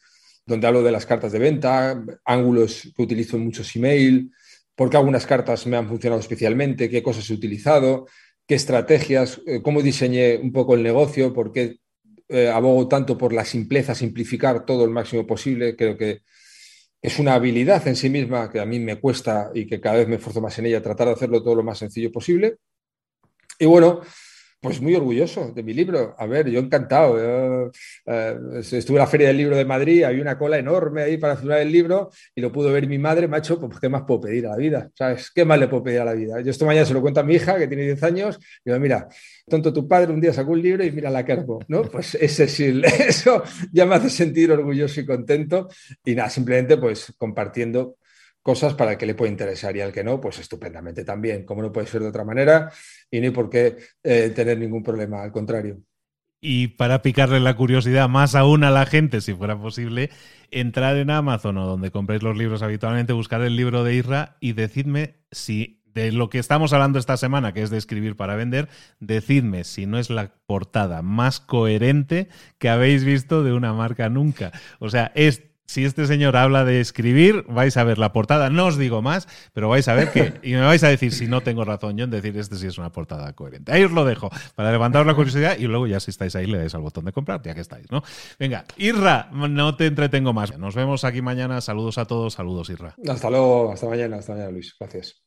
donde 0.45 0.67
hablo 0.67 0.83
de 0.83 0.91
las 0.91 1.05
cartas 1.05 1.31
de 1.31 1.39
venta, 1.39 2.03
ángulos 2.25 2.91
que 2.95 3.01
utilizo 3.01 3.37
en 3.37 3.45
muchos 3.45 3.75
email, 3.75 4.31
por 4.75 4.89
qué 4.89 4.97
algunas 4.97 5.25
cartas 5.25 5.65
me 5.67 5.77
han 5.77 5.87
funcionado 5.87 6.19
especialmente, 6.19 6.89
qué 6.89 7.03
cosas 7.03 7.29
he 7.29 7.33
utilizado, 7.33 8.07
qué 8.47 8.55
estrategias, 8.55 9.41
eh, 9.45 9.61
cómo 9.61 9.81
diseñé 9.81 10.37
un 10.37 10.51
poco 10.51 10.75
el 10.75 10.83
negocio, 10.83 11.33
por 11.33 11.51
qué 11.51 11.77
eh, 12.29 12.49
abogo 12.49 12.87
tanto 12.87 13.17
por 13.17 13.33
la 13.33 13.45
simpleza, 13.45 13.93
simplificar 13.93 14.65
todo 14.65 14.85
el 14.85 14.89
máximo 14.89 15.27
posible. 15.27 15.75
Creo 15.75 15.97
que 15.97 16.21
es 17.01 17.19
una 17.19 17.33
habilidad 17.33 17.87
en 17.87 17.95
sí 17.95 18.09
misma 18.09 18.49
que 18.49 18.59
a 18.59 18.65
mí 18.65 18.79
me 18.79 18.99
cuesta 18.99 19.51
y 19.53 19.67
que 19.67 19.81
cada 19.81 19.97
vez 19.97 20.07
me 20.07 20.15
esfuerzo 20.15 20.39
más 20.41 20.57
en 20.59 20.67
ella, 20.67 20.81
tratar 20.81 21.07
de 21.07 21.13
hacerlo 21.13 21.43
todo 21.43 21.55
lo 21.55 21.63
más 21.63 21.79
sencillo 21.79 22.11
posible. 22.11 22.57
Y 23.59 23.65
bueno, 23.65 24.01
pues 24.61 24.79
muy 24.79 24.93
orgulloso 24.95 25.51
de 25.51 25.63
mi 25.63 25.73
libro. 25.73 26.15
A 26.19 26.27
ver, 26.27 26.47
yo 26.49 26.59
encantado. 26.59 27.17
Eh, 28.05 28.39
estuve 28.61 28.97
en 28.97 29.01
la 29.01 29.07
Feria 29.07 29.27
del 29.27 29.37
Libro 29.37 29.57
de 29.57 29.65
Madrid, 29.65 30.03
había 30.03 30.21
una 30.21 30.37
cola 30.37 30.59
enorme 30.59 31.01
ahí 31.01 31.17
para 31.17 31.35
firmar 31.35 31.59
el 31.59 31.71
libro 31.71 32.11
y 32.35 32.41
lo 32.41 32.51
pudo 32.51 32.71
ver 32.71 32.87
mi 32.87 32.99
madre, 32.99 33.27
macho, 33.27 33.59
pues 33.59 33.79
¿qué 33.79 33.89
más 33.89 34.03
puedo 34.03 34.21
pedir 34.21 34.45
a 34.45 34.51
la 34.51 34.57
vida? 34.57 34.91
¿Sabes? 34.93 35.31
¿Qué 35.33 35.45
más 35.45 35.59
le 35.59 35.67
puedo 35.67 35.83
pedir 35.83 36.01
a 36.01 36.05
la 36.05 36.13
vida? 36.13 36.41
Yo 36.41 36.51
esto 36.51 36.67
mañana 36.67 36.85
se 36.85 36.93
lo 36.93 37.01
cuento 37.01 37.19
a 37.19 37.23
mi 37.23 37.35
hija, 37.35 37.57
que 37.57 37.67
tiene 37.67 37.83
10 37.83 38.03
años, 38.03 38.39
y 38.63 38.69
digo, 38.69 38.79
mira, 38.79 39.07
tonto 39.49 39.73
tu 39.73 39.87
padre 39.87 40.13
un 40.13 40.21
día 40.21 40.31
sacó 40.31 40.51
un 40.51 40.61
libro 40.61 40.83
y 40.83 40.91
mira 40.91 41.09
la 41.09 41.25
que 41.25 41.43
¿no? 41.67 41.81
Pues 41.83 42.15
ese 42.15 42.47
sí, 42.47 42.81
eso 42.99 43.43
ya 43.71 43.87
me 43.87 43.95
hace 43.95 44.09
sentir 44.11 44.51
orgulloso 44.51 45.01
y 45.01 45.05
contento. 45.07 45.69
Y 46.05 46.13
nada, 46.13 46.29
simplemente 46.29 46.77
pues 46.77 47.13
compartiendo 47.17 47.97
cosas 48.41 48.73
para 48.73 48.93
el 48.93 48.97
que 48.97 49.05
le 49.05 49.15
puede 49.15 49.31
interesar 49.31 49.75
y 49.75 49.81
al 49.81 49.91
que 49.91 50.03
no, 50.03 50.19
pues 50.19 50.39
estupendamente 50.39 51.03
también, 51.03 51.45
como 51.45 51.61
no 51.61 51.71
puede 51.71 51.87
ser 51.87 52.01
de 52.01 52.07
otra 52.07 52.23
manera 52.23 52.71
y 53.09 53.17
hay 53.17 53.29
por 53.29 53.49
qué 53.49 53.77
eh, 54.03 54.31
tener 54.35 54.57
ningún 54.57 54.83
problema, 54.83 55.21
al 55.21 55.31
contrario. 55.31 55.81
Y 56.43 56.69
para 56.69 57.03
picarle 57.03 57.39
la 57.39 57.55
curiosidad 57.55 58.09
más 58.09 58.33
aún 58.33 58.63
a 58.63 58.71
la 58.71 58.87
gente, 58.87 59.21
si 59.21 59.33
fuera 59.33 59.59
posible, 59.59 60.09
entrar 60.49 60.97
en 60.97 61.11
Amazon 61.11 61.57
o 61.59 61.67
donde 61.67 61.91
compréis 61.91 62.23
los 62.23 62.35
libros 62.35 62.63
habitualmente, 62.63 63.13
buscar 63.13 63.41
el 63.41 63.55
libro 63.55 63.83
de 63.83 63.93
Irra 63.93 64.37
y 64.39 64.53
decidme 64.53 65.17
si 65.31 65.81
de 65.93 66.11
lo 66.11 66.29
que 66.29 66.39
estamos 66.39 66.73
hablando 66.73 66.97
esta 66.97 67.17
semana, 67.17 67.53
que 67.53 67.61
es 67.61 67.69
de 67.69 67.77
escribir 67.77 68.15
para 68.15 68.35
vender, 68.35 68.69
decidme 68.99 69.63
si 69.63 69.85
no 69.85 69.99
es 69.99 70.09
la 70.09 70.33
portada 70.47 71.01
más 71.01 71.39
coherente 71.39 72.29
que 72.57 72.69
habéis 72.69 73.03
visto 73.03 73.43
de 73.43 73.53
una 73.53 73.73
marca 73.73 74.09
nunca. 74.09 74.51
O 74.79 74.89
sea, 74.89 75.11
es 75.15 75.43
si 75.65 75.85
este 75.85 76.05
señor 76.05 76.35
habla 76.35 76.65
de 76.65 76.81
escribir, 76.81 77.45
vais 77.47 77.77
a 77.77 77.83
ver 77.83 77.97
la 77.97 78.11
portada. 78.11 78.49
No 78.49 78.65
os 78.65 78.77
digo 78.77 79.01
más, 79.01 79.27
pero 79.53 79.69
vais 79.69 79.87
a 79.87 79.93
ver 79.93 80.11
que. 80.11 80.33
Y 80.43 80.53
me 80.53 80.61
vais 80.61 80.83
a 80.83 80.89
decir 80.89 81.13
si 81.13 81.27
no 81.27 81.41
tengo 81.41 81.63
razón 81.63 81.97
yo 81.97 82.05
en 82.05 82.09
decir 82.09 82.35
este 82.37 82.55
sí 82.55 82.67
es 82.67 82.77
una 82.77 82.91
portada 82.91 83.31
coherente. 83.33 83.71
Ahí 83.71 83.83
os 83.83 83.91
lo 83.91 84.03
dejo 84.03 84.29
para 84.55 84.71
levantaros 84.71 85.07
la 85.07 85.13
curiosidad 85.13 85.57
y 85.57 85.67
luego 85.67 85.87
ya 85.87 85.99
si 85.99 86.11
estáis 86.11 86.35
ahí 86.35 86.47
le 86.47 86.57
dais 86.57 86.75
al 86.75 86.81
botón 86.81 87.05
de 87.05 87.11
comprar, 87.11 87.41
ya 87.41 87.53
que 87.53 87.61
estáis, 87.61 87.89
¿no? 87.91 88.03
Venga, 88.39 88.65
Irra, 88.77 89.29
no 89.31 89.75
te 89.75 89.85
entretengo 89.85 90.33
más. 90.33 90.57
Nos 90.57 90.75
vemos 90.75 91.03
aquí 91.03 91.21
mañana. 91.21 91.61
Saludos 91.61 91.97
a 91.97 92.05
todos. 92.05 92.33
Saludos, 92.33 92.69
Irra. 92.69 92.95
Hasta 93.07 93.29
luego, 93.29 93.71
hasta 93.71 93.87
mañana, 93.87 94.17
hasta 94.17 94.33
mañana, 94.33 94.51
Luis. 94.51 94.75
Gracias. 94.79 95.21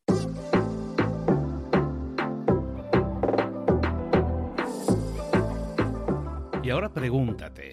Y 6.62 6.70
ahora 6.70 6.92
pregúntate. 6.92 7.73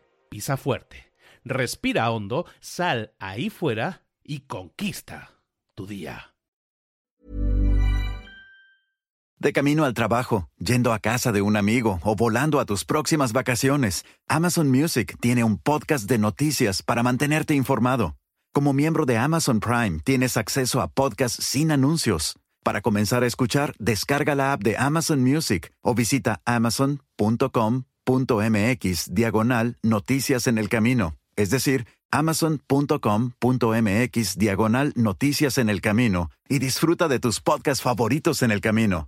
pisa 0.31 0.55
fuerte, 0.55 1.11
respira 1.43 2.09
hondo, 2.09 2.45
sal 2.61 3.13
ahí 3.19 3.49
fuera 3.49 4.05
y 4.23 4.39
conquista 4.47 5.41
tu 5.75 5.85
día. 5.85 6.33
De 9.37 9.51
camino 9.51 9.83
al 9.83 9.93
trabajo, 9.93 10.47
yendo 10.57 10.93
a 10.93 10.99
casa 10.99 11.31
de 11.33 11.41
un 11.41 11.57
amigo 11.57 11.99
o 12.03 12.15
volando 12.15 12.59
a 12.61 12.65
tus 12.65 12.85
próximas 12.85 13.33
vacaciones, 13.33 14.05
Amazon 14.29 14.69
Music 14.69 15.17
tiene 15.19 15.43
un 15.43 15.57
podcast 15.57 16.07
de 16.07 16.17
noticias 16.17 16.81
para 16.81 17.03
mantenerte 17.03 17.53
informado. 17.53 18.15
Como 18.53 18.71
miembro 18.71 19.05
de 19.05 19.17
Amazon 19.17 19.59
Prime, 19.59 19.99
tienes 20.05 20.37
acceso 20.37 20.79
a 20.79 20.87
podcasts 20.87 21.43
sin 21.43 21.71
anuncios. 21.71 22.37
Para 22.63 22.81
comenzar 22.81 23.23
a 23.23 23.27
escuchar, 23.27 23.73
descarga 23.79 24.35
la 24.35 24.53
app 24.53 24.63
de 24.63 24.77
Amazon 24.77 25.21
Music 25.23 25.73
o 25.81 25.93
visita 25.93 26.41
amazon.com 26.45 27.83
amazon.mx 28.11 29.13
diagonal 29.13 29.77
noticias 29.81 30.47
en 30.47 30.57
el 30.57 30.67
camino, 30.69 31.15
es 31.35 31.49
decir, 31.49 31.87
amazon.com.mx 32.11 34.37
diagonal 34.37 34.93
noticias 34.95 35.57
en 35.57 35.69
el 35.69 35.81
camino 35.81 36.29
y 36.49 36.59
disfruta 36.59 37.07
de 37.07 37.19
tus 37.19 37.39
podcasts 37.39 37.81
favoritos 37.81 38.43
en 38.43 38.51
el 38.51 38.59
camino. 38.59 39.07